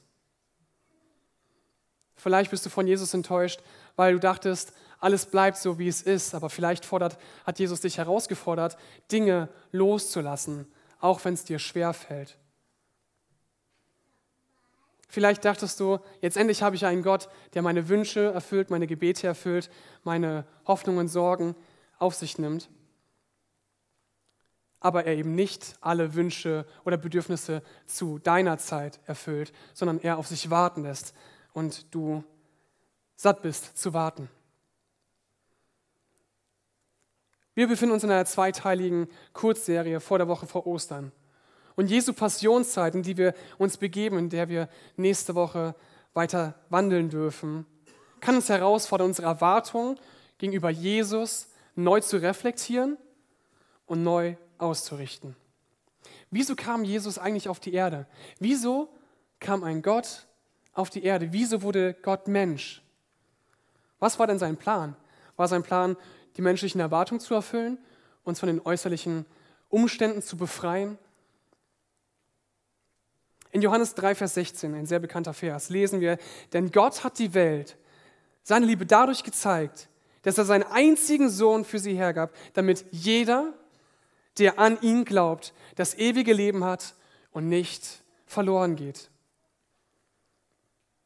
Vielleicht 2.19 2.51
bist 2.51 2.65
du 2.65 2.69
von 2.69 2.85
Jesus 2.85 3.13
enttäuscht, 3.13 3.61
weil 3.95 4.13
du 4.13 4.19
dachtest, 4.19 4.73
alles 4.99 5.25
bleibt 5.25 5.57
so, 5.57 5.79
wie 5.79 5.87
es 5.87 6.01
ist. 6.01 6.35
Aber 6.35 6.49
vielleicht 6.49 6.85
fordert, 6.85 7.17
hat 7.45 7.59
Jesus 7.59 7.79
dich 7.79 7.97
herausgefordert, 7.97 8.77
Dinge 9.11 9.47
loszulassen, 9.71 10.67
auch 10.99 11.23
wenn 11.23 11.33
es 11.33 11.45
dir 11.45 11.59
schwer 11.59 11.93
fällt. 11.93 12.37
Vielleicht 15.07 15.43
dachtest 15.45 15.79
du, 15.79 15.99
jetzt 16.21 16.37
endlich 16.37 16.61
habe 16.61 16.75
ich 16.75 16.85
einen 16.85 17.01
Gott, 17.01 17.29
der 17.53 17.61
meine 17.61 17.87
Wünsche 17.87 18.31
erfüllt, 18.31 18.69
meine 18.69 18.85
Gebete 18.85 19.25
erfüllt, 19.25 19.71
meine 20.03 20.45
Hoffnungen 20.67 20.99
und 20.99 21.07
Sorgen 21.07 21.55
auf 21.97 22.15
sich 22.15 22.37
nimmt. 22.37 22.69
Aber 24.81 25.05
er 25.05 25.15
eben 25.15 25.35
nicht 25.35 25.75
alle 25.81 26.13
Wünsche 26.15 26.65
oder 26.85 26.97
Bedürfnisse 26.97 27.63
zu 27.85 28.19
deiner 28.19 28.57
Zeit 28.57 28.99
erfüllt, 29.05 29.51
sondern 29.73 29.99
er 29.99 30.17
auf 30.17 30.27
sich 30.27 30.49
warten 30.49 30.83
lässt, 30.83 31.13
und 31.53 31.93
du 31.93 32.23
satt 33.15 33.41
bist 33.41 33.77
zu 33.77 33.93
warten. 33.93 34.29
Wir 37.53 37.67
befinden 37.67 37.93
uns 37.93 38.03
in 38.03 38.11
einer 38.11 38.25
zweiteiligen 38.25 39.07
Kurzserie 39.33 39.99
vor 39.99 40.17
der 40.17 40.27
Woche 40.27 40.47
vor 40.47 40.65
Ostern. 40.65 41.11
Und 41.75 41.89
Jesu 41.89 42.13
Passionszeit, 42.13 42.95
in 42.95 43.03
die 43.03 43.17
wir 43.17 43.33
uns 43.57 43.77
begeben, 43.77 44.17
in 44.17 44.29
der 44.29 44.47
wir 44.47 44.69
nächste 44.95 45.35
Woche 45.35 45.75
weiter 46.13 46.55
wandeln 46.69 47.09
dürfen, 47.09 47.65
kann 48.21 48.35
uns 48.35 48.49
herausfordern, 48.49 49.07
unsere 49.07 49.27
Erwartungen 49.27 49.99
gegenüber 50.37 50.69
Jesus 50.69 51.49
neu 51.75 51.99
zu 52.01 52.21
reflektieren 52.21 52.97
und 53.85 54.03
neu 54.03 54.35
auszurichten. 54.57 55.35
Wieso 56.31 56.55
kam 56.55 56.83
Jesus 56.83 57.17
eigentlich 57.17 57.49
auf 57.49 57.59
die 57.59 57.73
Erde? 57.73 58.07
Wieso 58.39 58.93
kam 59.39 59.63
ein 59.63 59.81
Gott 59.81 60.27
auf 60.73 60.89
die 60.89 61.03
Erde? 61.03 61.29
Wieso 61.31 61.61
wurde 61.61 61.93
Gott 61.93 62.27
Mensch? 62.27 62.81
Was 63.99 64.17
war 64.19 64.27
denn 64.27 64.39
sein 64.39 64.57
Plan? 64.57 64.95
War 65.35 65.47
sein 65.47 65.63
Plan, 65.63 65.97
die 66.37 66.41
menschlichen 66.41 66.79
Erwartungen 66.81 67.19
zu 67.19 67.33
erfüllen, 67.33 67.77
uns 68.23 68.39
von 68.39 68.47
den 68.47 68.61
äußerlichen 68.61 69.25
Umständen 69.69 70.21
zu 70.21 70.37
befreien? 70.37 70.97
In 73.51 73.61
Johannes 73.61 73.95
3, 73.95 74.15
Vers 74.15 74.35
16, 74.35 74.75
ein 74.75 74.85
sehr 74.85 74.99
bekannter 74.99 75.33
Vers, 75.33 75.69
lesen 75.69 76.01
wir, 76.01 76.17
denn 76.53 76.71
Gott 76.71 77.03
hat 77.03 77.17
die 77.17 77.33
Welt, 77.33 77.77
seine 78.43 78.65
Liebe 78.65 78.85
dadurch 78.85 79.23
gezeigt, 79.23 79.89
dass 80.21 80.37
er 80.37 80.45
seinen 80.45 80.63
einzigen 80.63 81.29
Sohn 81.29 81.65
für 81.65 81.79
sie 81.79 81.95
hergab, 81.95 82.31
damit 82.53 82.85
jeder, 82.91 83.53
der 84.37 84.59
an 84.59 84.79
ihn 84.81 85.05
glaubt, 85.05 85.53
das 85.75 85.95
ewige 85.97 86.33
Leben 86.33 86.63
hat 86.63 86.95
und 87.31 87.47
nicht 87.47 88.03
verloren 88.25 88.75
geht. 88.75 89.09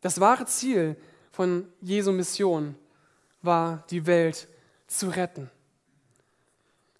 Das 0.04 0.20
wahre 0.20 0.46
Ziel 0.46 0.98
von 1.32 1.68
Jesu 1.82 2.12
Mission 2.12 2.76
war, 3.42 3.86
die 3.90 4.06
Welt 4.06 4.50
zu 4.86 5.08
retten. 5.08 5.50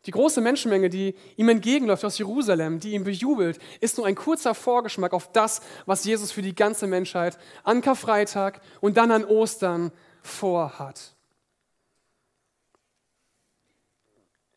Die 0.06 0.12
große 0.12 0.40
Menschenmenge, 0.40 0.90
die 0.90 1.16
ihm 1.36 1.50
entgegenläuft 1.50 2.04
aus 2.06 2.18
Jerusalem, 2.18 2.80
die 2.80 2.94
ihn 2.94 3.04
bejubelt, 3.04 3.60
ist 3.82 3.98
nur 3.98 4.08
ein 4.08 4.16
kurzer 4.16 4.56
Vorgeschmack 4.56 5.14
auf 5.14 5.32
das, 5.34 5.62
was 5.86 6.06
Jesus 6.06 6.32
für 6.32 6.42
die 6.42 6.56
ganze 6.56 6.88
Menschheit 6.88 7.38
an 7.64 7.82
Karfreitag 7.82 8.62
und 8.80 8.96
dann 8.96 9.12
an 9.12 9.26
Ostern 9.26 9.92
vorhat. 10.22 11.14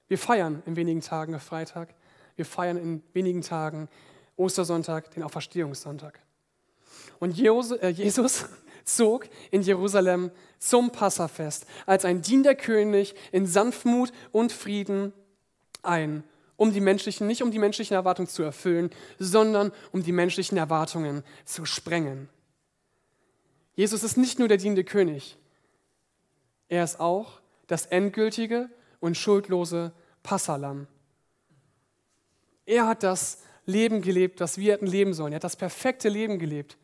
Wir 0.06 0.18
feiern 0.18 0.62
in 0.66 0.76
wenigen 0.76 1.00
Tagen 1.00 1.32
Karfreitag, 1.32 1.94
wir 2.36 2.44
feiern 2.44 2.76
in 2.76 3.02
wenigen 3.12 3.42
Tagen 3.42 3.88
Ostersonntag, 4.36 5.10
den 5.12 5.24
Auferstehungssonntag. 5.24 6.20
Und 7.18 7.38
äh, 7.38 7.88
Jesus 7.88 8.46
zog 8.84 9.28
in 9.50 9.62
Jerusalem 9.62 10.30
zum 10.58 10.90
Passafest 10.90 11.66
als 11.86 12.04
ein 12.04 12.22
dienender 12.22 12.54
König 12.54 13.14
in 13.32 13.46
Sanftmut 13.46 14.12
und 14.32 14.52
Frieden 14.52 15.12
ein, 15.82 16.24
um 16.56 16.72
die 16.72 16.80
menschlichen, 16.80 17.26
nicht 17.26 17.42
um 17.42 17.50
die 17.50 17.58
menschlichen 17.58 17.94
Erwartungen 17.94 18.28
zu 18.28 18.42
erfüllen, 18.42 18.90
sondern 19.18 19.72
um 19.92 20.02
die 20.02 20.12
menschlichen 20.12 20.56
Erwartungen 20.56 21.22
zu 21.44 21.64
sprengen. 21.64 22.28
Jesus 23.74 24.02
ist 24.02 24.16
nicht 24.16 24.38
nur 24.38 24.48
der 24.48 24.56
dienende 24.56 24.84
König, 24.84 25.36
er 26.68 26.82
ist 26.82 26.98
auch 26.98 27.40
das 27.66 27.86
endgültige 27.86 28.70
und 29.00 29.16
schuldlose 29.16 29.92
Passalam. 30.22 30.86
Er 32.64 32.88
hat 32.88 33.02
das 33.02 33.42
Leben 33.64 34.02
gelebt, 34.02 34.40
das 34.40 34.58
wir 34.58 34.72
hätten 34.72 34.86
leben 34.86 35.14
sollen. 35.14 35.32
Er 35.32 35.36
hat 35.36 35.44
das 35.44 35.56
perfekte 35.56 36.08
Leben 36.08 36.38
gelebt. 36.38 36.76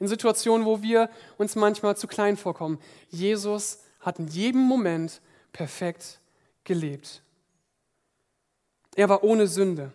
In 0.00 0.08
Situationen, 0.08 0.66
wo 0.66 0.82
wir 0.82 1.10
uns 1.38 1.56
manchmal 1.56 1.96
zu 1.96 2.06
klein 2.06 2.36
vorkommen. 2.36 2.78
Jesus 3.08 3.80
hat 4.00 4.18
in 4.18 4.28
jedem 4.28 4.60
Moment 4.60 5.20
perfekt 5.52 6.20
gelebt. 6.64 7.22
Er 8.94 9.08
war 9.08 9.24
ohne 9.24 9.46
Sünde. 9.46 9.92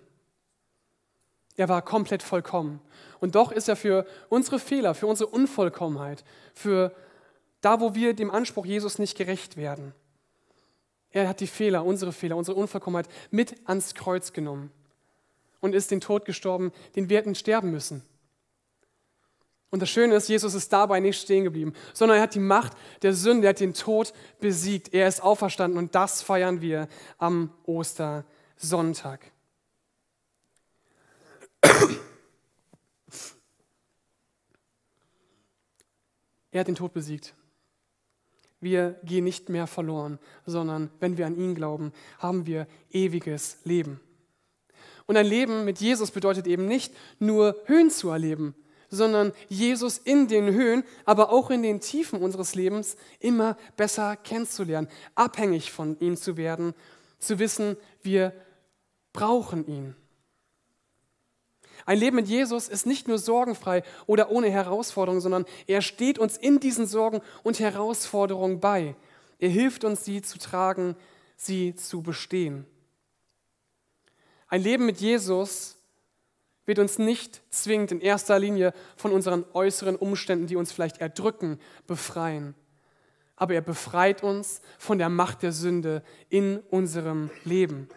Er 1.55 1.69
war 1.69 1.81
komplett 1.81 2.23
vollkommen. 2.23 2.81
Und 3.19 3.35
doch 3.35 3.51
ist 3.51 3.69
er 3.69 3.75
für 3.75 4.05
unsere 4.29 4.59
Fehler, 4.59 4.95
für 4.95 5.07
unsere 5.07 5.29
Unvollkommenheit, 5.29 6.23
für 6.53 6.93
da, 7.61 7.79
wo 7.79 7.95
wir 7.95 8.13
dem 8.13 8.31
Anspruch 8.31 8.65
Jesus 8.65 8.99
nicht 8.99 9.17
gerecht 9.17 9.55
werden. 9.55 9.93
Er 11.11 11.27
hat 11.29 11.39
die 11.39 11.47
Fehler, 11.47 11.85
unsere 11.85 12.11
Fehler, 12.11 12.35
unsere 12.35 12.57
Unvollkommenheit 12.57 13.07
mit 13.29 13.55
ans 13.65 13.93
Kreuz 13.93 14.33
genommen 14.33 14.71
und 15.61 15.75
ist 15.75 15.91
den 15.91 16.01
Tod 16.01 16.25
gestorben, 16.25 16.73
den 16.95 17.07
wir 17.07 17.17
hätten 17.19 17.35
sterben 17.35 17.71
müssen. 17.71 18.03
Und 19.73 19.79
das 19.79 19.89
Schöne 19.89 20.13
ist, 20.13 20.29
Jesus 20.29 20.53
ist 20.53 20.71
dabei 20.71 20.99
nicht 20.99 21.19
stehen 21.19 21.45
geblieben, 21.45 21.73
sondern 21.95 22.17
er 22.19 22.21
hat 22.21 22.36
die 22.36 22.39
Macht 22.39 22.73
der 23.01 23.15
Sünde, 23.15 23.47
er 23.47 23.49
hat 23.49 23.59
den 23.59 23.73
Tod 23.73 24.13
besiegt. 24.39 24.93
Er 24.93 25.07
ist 25.07 25.23
auferstanden 25.23 25.79
und 25.79 25.95
das 25.95 26.21
feiern 26.21 26.62
wir 26.62 26.88
am 27.17 27.51
Oster. 27.65 28.23
Sonntag. 28.55 29.31
Er 36.51 36.59
hat 36.59 36.67
den 36.67 36.75
Tod 36.75 36.93
besiegt. 36.93 37.33
Wir 38.59 38.91
gehen 39.03 39.23
nicht 39.23 39.49
mehr 39.49 39.65
verloren, 39.65 40.19
sondern 40.45 40.91
wenn 40.99 41.17
wir 41.17 41.25
an 41.25 41.36
ihn 41.36 41.55
glauben, 41.55 41.93
haben 42.19 42.45
wir 42.45 42.67
ewiges 42.91 43.57
Leben. 43.63 43.99
Und 45.07 45.17
ein 45.17 45.25
Leben 45.25 45.65
mit 45.65 45.79
Jesus 45.79 46.12
bedeutet 46.12 46.45
eben 46.45 46.67
nicht 46.67 46.93
nur 47.17 47.59
Höhen 47.65 47.89
zu 47.89 48.12
erleben, 48.12 48.53
sondern 48.93 49.34
Jesus 49.49 49.97
in 49.97 50.27
den 50.27 50.53
Höhen, 50.53 50.84
aber 51.06 51.32
auch 51.32 51.49
in 51.49 51.63
den 51.63 51.79
Tiefen 51.79 52.21
unseres 52.21 52.56
Lebens 52.56 52.95
immer 53.19 53.58
besser 53.75 54.15
kennenzulernen, 54.15 54.88
abhängig 55.15 55.71
von 55.71 55.99
ihm 55.99 56.15
zu 56.15 56.38
werden, 56.38 56.73
zu 57.19 57.39
wissen, 57.39 57.77
wir 58.01 58.34
brauchen 59.12 59.65
ihn. 59.67 59.95
Ein 61.86 61.97
Leben 61.97 62.15
mit 62.15 62.27
Jesus 62.27 62.69
ist 62.69 62.86
nicht 62.86 63.08
nur 63.08 63.17
sorgenfrei 63.17 63.84
oder 64.06 64.29
ohne 64.32 64.49
Herausforderungen, 64.49 65.21
sondern 65.21 65.45
er 65.67 65.82
steht 65.82 66.17
uns 66.17 66.38
in 66.38 66.60
diesen 66.60 66.86
Sorgen 66.86 67.21
und 67.43 67.60
Herausforderungen 67.60 68.60
bei. 68.60 68.95
Er 69.39 69.49
hilft 69.49 69.84
uns, 69.84 70.06
sie 70.06 70.21
zu 70.21 70.38
tragen, 70.38 70.95
sie 71.36 71.75
zu 71.75 72.01
bestehen. 72.01 72.65
Ein 74.47 74.62
Leben 74.62 74.86
mit 74.86 75.01
Jesus 75.01 75.77
wird 76.65 76.80
uns 76.80 76.97
nicht 76.97 77.41
zwingend 77.49 77.91
in 77.91 78.02
erster 78.02 78.39
Linie 78.39 78.73
von 78.95 79.12
unseren 79.12 79.45
äußeren 79.54 79.95
Umständen, 79.95 80.47
die 80.47 80.56
uns 80.56 80.71
vielleicht 80.71 80.99
erdrücken, 80.99 81.60
befreien. 81.88 82.56
Aber 83.36 83.54
er 83.54 83.62
befreit 83.62 84.23
uns 84.23 84.62
von 84.78 84.97
der 84.97 85.10
Macht 85.10 85.43
der 85.43 85.52
Sünde 85.52 86.04
in 86.30 86.60
unserem 86.69 87.30
Leben. 87.43 87.89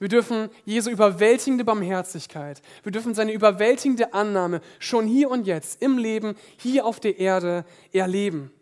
Wir 0.00 0.08
dürfen 0.08 0.48
Jesu 0.64 0.90
überwältigende 0.90 1.64
Barmherzigkeit, 1.64 2.62
wir 2.84 2.92
dürfen 2.92 3.14
seine 3.14 3.32
überwältigende 3.32 4.14
Annahme 4.14 4.60
schon 4.78 5.08
hier 5.08 5.28
und 5.28 5.46
jetzt 5.46 5.82
im 5.82 5.98
Leben, 5.98 6.36
hier 6.56 6.86
auf 6.86 7.00
der 7.00 7.18
Erde 7.18 7.64
erleben. 7.92 8.52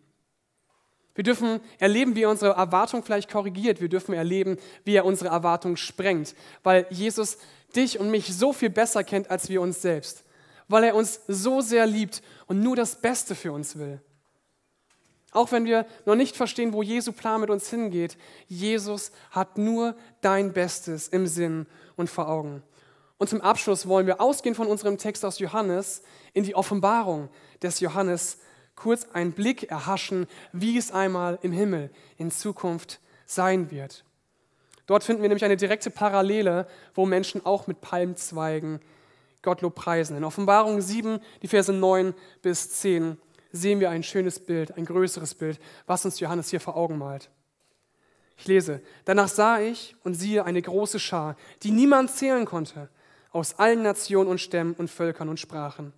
Wir 1.15 1.25
dürfen 1.25 1.61
erleben, 1.79 2.15
wie 2.15 2.23
er 2.23 2.31
unsere 2.31 2.53
Erwartung 2.53 3.03
vielleicht 3.03 3.31
korrigiert. 3.31 3.81
Wir 3.81 3.89
dürfen 3.89 4.15
erleben, 4.15 4.59
wie 4.85 4.95
er 4.95 5.07
unsere 5.07 5.31
Erwartung 5.31 5.77
sprengt, 5.77 6.35
weil 6.63 6.87
Jesus 6.91 7.39
dich 7.75 7.99
und 7.99 8.11
mich 8.11 8.35
so 8.35 8.53
viel 8.53 8.71
besser 8.71 9.05
kennt 9.05 9.31
als 9.31 9.49
wir 9.49 9.61
uns 9.61 9.83
selbst, 9.83 10.25
weil 10.69 10.85
er 10.85 10.95
uns 10.95 11.21
so 11.27 11.61
sehr 11.61 11.87
liebt 11.87 12.23
und 12.47 12.61
nur 12.61 12.77
das 12.77 13.01
Beste 13.01 13.35
für 13.35 13.53
uns 13.53 13.79
will. 13.79 14.01
Auch 15.33 15.53
wenn 15.53 15.67
wir 15.67 15.85
noch 16.07 16.15
nicht 16.15 16.35
verstehen, 16.35 16.73
wo 16.73 16.83
Jesu 16.83 17.13
Plan 17.13 17.43
mit 17.43 17.51
uns 17.51 17.69
hingeht, 17.69 18.17
Jesus 18.49 19.13
hat 19.31 19.59
nur 19.59 19.95
dein 20.23 20.55
Bestes 20.55 21.09
im 21.09 21.27
Sinn 21.27 21.67
und 21.97 22.09
vor 22.09 22.29
Augen. 22.29 22.63
Und 23.19 23.29
zum 23.29 23.43
Abschluss 23.43 23.87
wollen 23.87 24.07
wir 24.07 24.21
ausgehen 24.21 24.55
von 24.55 24.67
unserem 24.67 24.97
Text 24.97 25.27
aus 25.27 25.39
Johannes 25.39 26.03
in 26.33 26.45
die 26.45 26.55
Offenbarung 26.55 27.29
des 27.63 27.81
Johannes 27.81 28.39
kurz 28.77 29.09
einen 29.13 29.33
Blick 29.33 29.71
erhaschen, 29.71 30.27
wie 30.53 30.79
es 30.79 30.91
einmal 30.91 31.39
im 31.43 31.53
Himmel 31.53 31.91
in 32.17 32.31
Zukunft 32.31 33.01
sein 33.27 33.71
wird. 33.71 34.06
Dort 34.87 35.05
finden 35.05 35.23
wir 35.23 35.29
nämlich 35.29 35.45
eine 35.45 35.57
direkte 35.57 35.91
Parallele, 35.91 36.67
wo 36.95 37.07
Menschen 37.07 37.45
auch 37.45 37.67
mit 37.67 37.81
Palmzweigen 37.81 38.81
Gottlob 39.43 39.75
preisen. 39.75 40.17
In 40.17 40.25
Offenbarung 40.25 40.81
7, 40.81 41.21
die 41.43 41.49
Verse 41.49 41.73
9 41.73 42.15
bis 42.43 42.71
10 42.71 43.19
sehen 43.53 43.81
wir 43.81 43.91
ein 43.91 44.03
schönes 44.03 44.39
Bild, 44.39 44.77
ein 44.77 44.85
größeres 44.85 45.35
Bild, 45.35 45.59
was 45.87 46.05
uns 46.05 46.21
Johannes 46.21 46.51
hier 46.51 46.61
vor 46.61 46.77
Augen 46.77 46.99
malt. 46.99 47.31
Ich 48.37 48.47
lese, 48.47 48.83
danach 49.05 49.29
sah 49.29 49.61
ich 49.61 49.97
und 50.05 50.15
siehe 50.15 50.45
eine 50.45 50.61
große 50.61 50.99
Schar, 50.99 51.37
die 51.63 51.71
niemand 51.71 52.11
zählen 52.11 52.45
konnte, 52.45 52.89
aus 53.33 53.59
allen 53.59 53.83
Nationen 53.83 54.31
und 54.31 54.41
Stämmen 54.41 54.75
und 54.75 54.91
Völkern 54.91 55.29
und 55.29 55.41
Sprachen. 55.41 55.93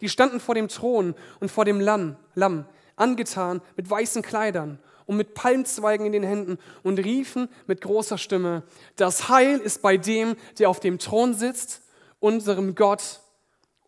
Die 0.00 0.08
standen 0.08 0.40
vor 0.40 0.54
dem 0.54 0.68
Thron 0.68 1.14
und 1.40 1.50
vor 1.50 1.64
dem 1.64 1.80
Lamm, 1.80 2.16
Lamm, 2.34 2.64
angetan 2.96 3.60
mit 3.76 3.90
weißen 3.90 4.22
Kleidern 4.22 4.78
und 5.10 5.16
mit 5.16 5.34
Palmzweigen 5.34 6.06
in 6.06 6.12
den 6.12 6.22
Händen 6.22 6.56
und 6.84 7.00
riefen 7.00 7.48
mit 7.66 7.80
großer 7.80 8.16
Stimme, 8.16 8.62
das 8.94 9.28
Heil 9.28 9.58
ist 9.58 9.82
bei 9.82 9.96
dem, 9.96 10.36
der 10.60 10.70
auf 10.70 10.78
dem 10.78 11.00
Thron 11.00 11.34
sitzt, 11.34 11.82
unserem 12.20 12.76
Gott 12.76 13.18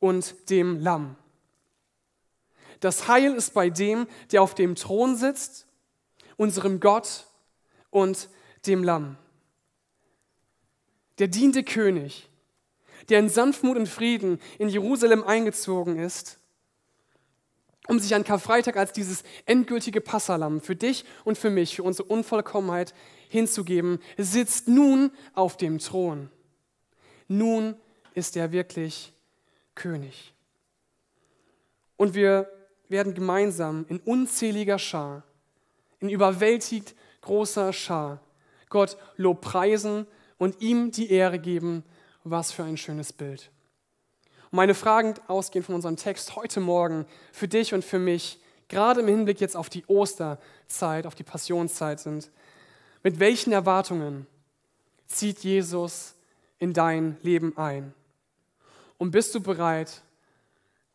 und 0.01 0.35
dem 0.51 0.81
Lamm. 0.81 1.15
Das 2.81 3.07
Heil 3.07 3.35
ist 3.35 3.55
bei 3.55 3.71
dem, 3.71 4.09
der 4.33 4.43
auf 4.43 4.57
dem 4.57 4.75
Thron 4.75 5.15
sitzt, 5.15 5.69
unserem 6.37 6.81
Gott 6.81 7.29
und 7.91 8.29
dem 8.67 8.83
Lamm. 8.83 9.17
Der 11.21 11.29
diente 11.29 11.63
König, 11.63 12.29
der 13.11 13.21
in 13.21 13.29
Sanftmut 13.29 13.77
und 13.77 13.89
Frieden 13.89 14.41
in 14.59 14.69
Jerusalem 14.69 15.23
eingezogen 15.23 16.01
ist, 16.01 16.41
um 17.93 17.99
sich 17.99 18.15
an 18.15 18.25
Karfreitag 18.25 18.79
als 18.79 18.93
dieses 18.93 19.23
endgültige 19.45 20.01
Passalam 20.01 20.63
für 20.63 20.75
dich 20.75 21.05
und 21.25 21.37
für 21.37 21.51
mich, 21.51 21.77
für 21.77 21.83
unsere 21.83 22.09
Unvollkommenheit 22.09 22.95
hinzugeben, 23.29 23.99
sitzt 24.17 24.67
nun 24.67 25.11
auf 25.35 25.59
dem 25.59 25.79
Thron. 25.79 26.31
Nun 27.29 27.75
ist 28.15 28.35
er 28.35 28.51
wirklich 28.51 29.13
König. 29.75 30.33
Und 31.99 32.15
wir 32.15 32.51
werden 32.89 33.13
gemeinsam 33.13 33.85
in 33.91 34.01
unzähliger 34.01 34.79
Schar, 34.79 35.23
in 36.01 36.09
überwältigt 36.09 36.95
großer 37.21 37.75
Schar, 37.75 38.21
Gott 38.71 38.97
Lob 39.19 39.43
preisen 39.43 40.07
und 40.39 40.63
ihm 40.63 40.93
die 40.93 41.11
Ehre 41.11 41.39
geben. 41.39 41.85
Was 42.25 42.53
für 42.53 42.65
ein 42.65 42.79
schönes 42.79 43.13
Bild. 43.13 43.51
Und 44.53 44.57
meine 44.57 44.75
Fragen 44.75 45.15
ausgehen 45.29 45.65
von 45.65 45.75
unserem 45.75 45.97
Text 45.97 46.37
heute 46.37 46.61
Morgen 46.61 47.07
für 47.33 47.49
dich 47.49 47.73
und 47.73 47.83
für 47.83 47.99
mich, 47.99 48.39
gerade 48.69 49.01
im 49.01 49.09
Hinblick 49.09 49.41
jetzt 49.41 49.57
auf 49.57 49.71
die 49.71 49.83
Osterzeit, 49.87 51.07
auf 51.07 51.15
die 51.15 51.23
Passionszeit 51.23 52.01
sind. 52.01 52.31
Mit 53.03 53.19
welchen 53.19 53.55
Erwartungen 53.55 54.27
zieht 55.07 55.39
Jesus 55.39 56.15
in 56.59 56.75
dein 56.75 57.17
Leben 57.23 57.57
ein? 57.57 57.95
Und 58.99 59.13
bist 59.13 59.35
du 59.35 59.41
bereit, 59.41 60.03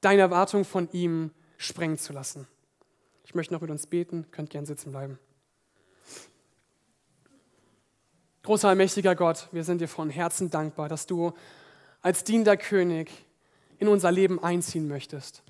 deine 0.02 0.22
Erwartung 0.22 0.64
von 0.64 0.88
ihm 0.92 1.32
sprengen 1.58 1.98
zu 1.98 2.14
lassen. 2.14 2.48
Ich 3.26 3.34
möchte 3.34 3.56
noch 3.56 3.62
mit 3.62 3.72
uns 3.72 3.88
beten, 3.88 4.28
könnt 4.30 4.52
gern 4.52 4.68
sitzen 4.68 4.92
bleiben. 4.92 5.18
Großer, 8.44 8.76
mächtiger 8.76 9.16
Gott, 9.16 9.50
wir 9.52 9.64
sind 9.64 9.82
dir 9.82 9.88
von 9.88 10.12
Herzen 10.12 10.52
dankbar, 10.52 10.90
dass 10.90 11.08
du 11.08 11.34
als 12.04 12.24
dienender 12.24 12.56
König 12.56 13.10
in 13.80 13.88
unser 13.88 14.12
Leben 14.12 14.44
einziehen 14.44 14.88
möchtest. 14.88 15.44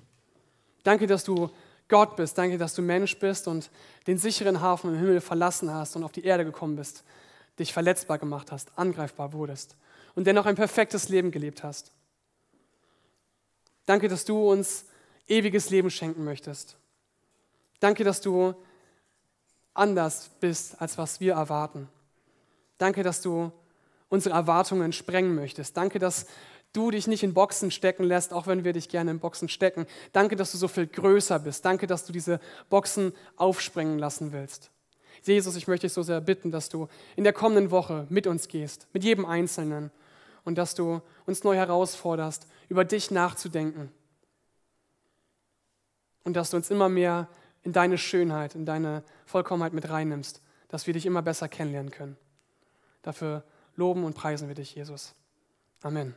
Danke, 0.82 1.06
dass 1.06 1.24
du 1.24 1.50
Gott 1.88 2.16
bist. 2.16 2.36
Danke, 2.36 2.58
dass 2.58 2.74
du 2.74 2.82
Mensch 2.82 3.18
bist 3.18 3.48
und 3.48 3.70
den 4.06 4.18
sicheren 4.18 4.60
Hafen 4.60 4.92
im 4.92 4.98
Himmel 4.98 5.20
verlassen 5.20 5.72
hast 5.72 5.96
und 5.96 6.04
auf 6.04 6.12
die 6.12 6.24
Erde 6.24 6.44
gekommen 6.44 6.76
bist, 6.76 7.02
dich 7.58 7.72
verletzbar 7.72 8.18
gemacht 8.18 8.52
hast, 8.52 8.70
angreifbar 8.76 9.32
wurdest 9.32 9.76
und 10.14 10.26
dennoch 10.26 10.46
ein 10.46 10.54
perfektes 10.54 11.08
Leben 11.08 11.30
gelebt 11.30 11.62
hast. 11.62 11.92
Danke, 13.86 14.08
dass 14.08 14.24
du 14.24 14.50
uns 14.50 14.84
ewiges 15.26 15.70
Leben 15.70 15.90
schenken 15.90 16.24
möchtest. 16.24 16.76
Danke, 17.80 18.04
dass 18.04 18.20
du 18.20 18.54
anders 19.72 20.30
bist, 20.40 20.80
als 20.80 20.98
was 20.98 21.20
wir 21.20 21.34
erwarten. 21.34 21.88
Danke, 22.76 23.02
dass 23.02 23.22
du 23.22 23.52
unsere 24.08 24.34
Erwartungen 24.34 24.92
sprengen 24.92 25.34
möchtest. 25.34 25.76
Danke, 25.76 25.98
dass 25.98 26.26
du 26.72 26.90
dich 26.90 27.06
nicht 27.06 27.22
in 27.22 27.34
Boxen 27.34 27.70
stecken 27.70 28.04
lässt, 28.04 28.32
auch 28.32 28.46
wenn 28.46 28.64
wir 28.64 28.72
dich 28.72 28.88
gerne 28.88 29.10
in 29.10 29.20
Boxen 29.20 29.48
stecken. 29.48 29.86
Danke, 30.12 30.36
dass 30.36 30.52
du 30.52 30.58
so 30.58 30.68
viel 30.68 30.86
größer 30.86 31.38
bist. 31.38 31.64
Danke, 31.64 31.86
dass 31.86 32.04
du 32.04 32.12
diese 32.12 32.40
Boxen 32.68 33.12
aufsprengen 33.36 33.98
lassen 33.98 34.32
willst. 34.32 34.70
Jesus, 35.22 35.56
ich 35.56 35.66
möchte 35.66 35.86
dich 35.86 35.92
so 35.92 36.02
sehr 36.02 36.20
bitten, 36.20 36.50
dass 36.50 36.68
du 36.68 36.88
in 37.16 37.24
der 37.24 37.32
kommenden 37.32 37.70
Woche 37.70 38.06
mit 38.08 38.26
uns 38.26 38.48
gehst, 38.48 38.86
mit 38.92 39.04
jedem 39.04 39.24
Einzelnen 39.24 39.90
und 40.44 40.56
dass 40.56 40.74
du 40.74 41.02
uns 41.26 41.44
neu 41.44 41.56
herausforderst, 41.56 42.46
über 42.68 42.84
dich 42.84 43.10
nachzudenken 43.10 43.90
und 46.24 46.34
dass 46.34 46.50
du 46.50 46.56
uns 46.56 46.70
immer 46.70 46.88
mehr 46.88 47.28
in 47.62 47.72
deine 47.72 47.98
Schönheit, 47.98 48.54
in 48.54 48.64
deine 48.64 49.02
Vollkommenheit 49.26 49.72
mit 49.72 49.88
reinnimmst, 49.88 50.42
dass 50.68 50.86
wir 50.86 50.94
dich 50.94 51.06
immer 51.06 51.22
besser 51.22 51.48
kennenlernen 51.48 51.90
können. 51.90 52.16
Dafür 53.02 53.44
loben 53.74 54.04
und 54.04 54.14
preisen 54.14 54.48
wir 54.48 54.54
dich, 54.54 54.74
Jesus. 54.74 55.14
Amen. 55.82 56.14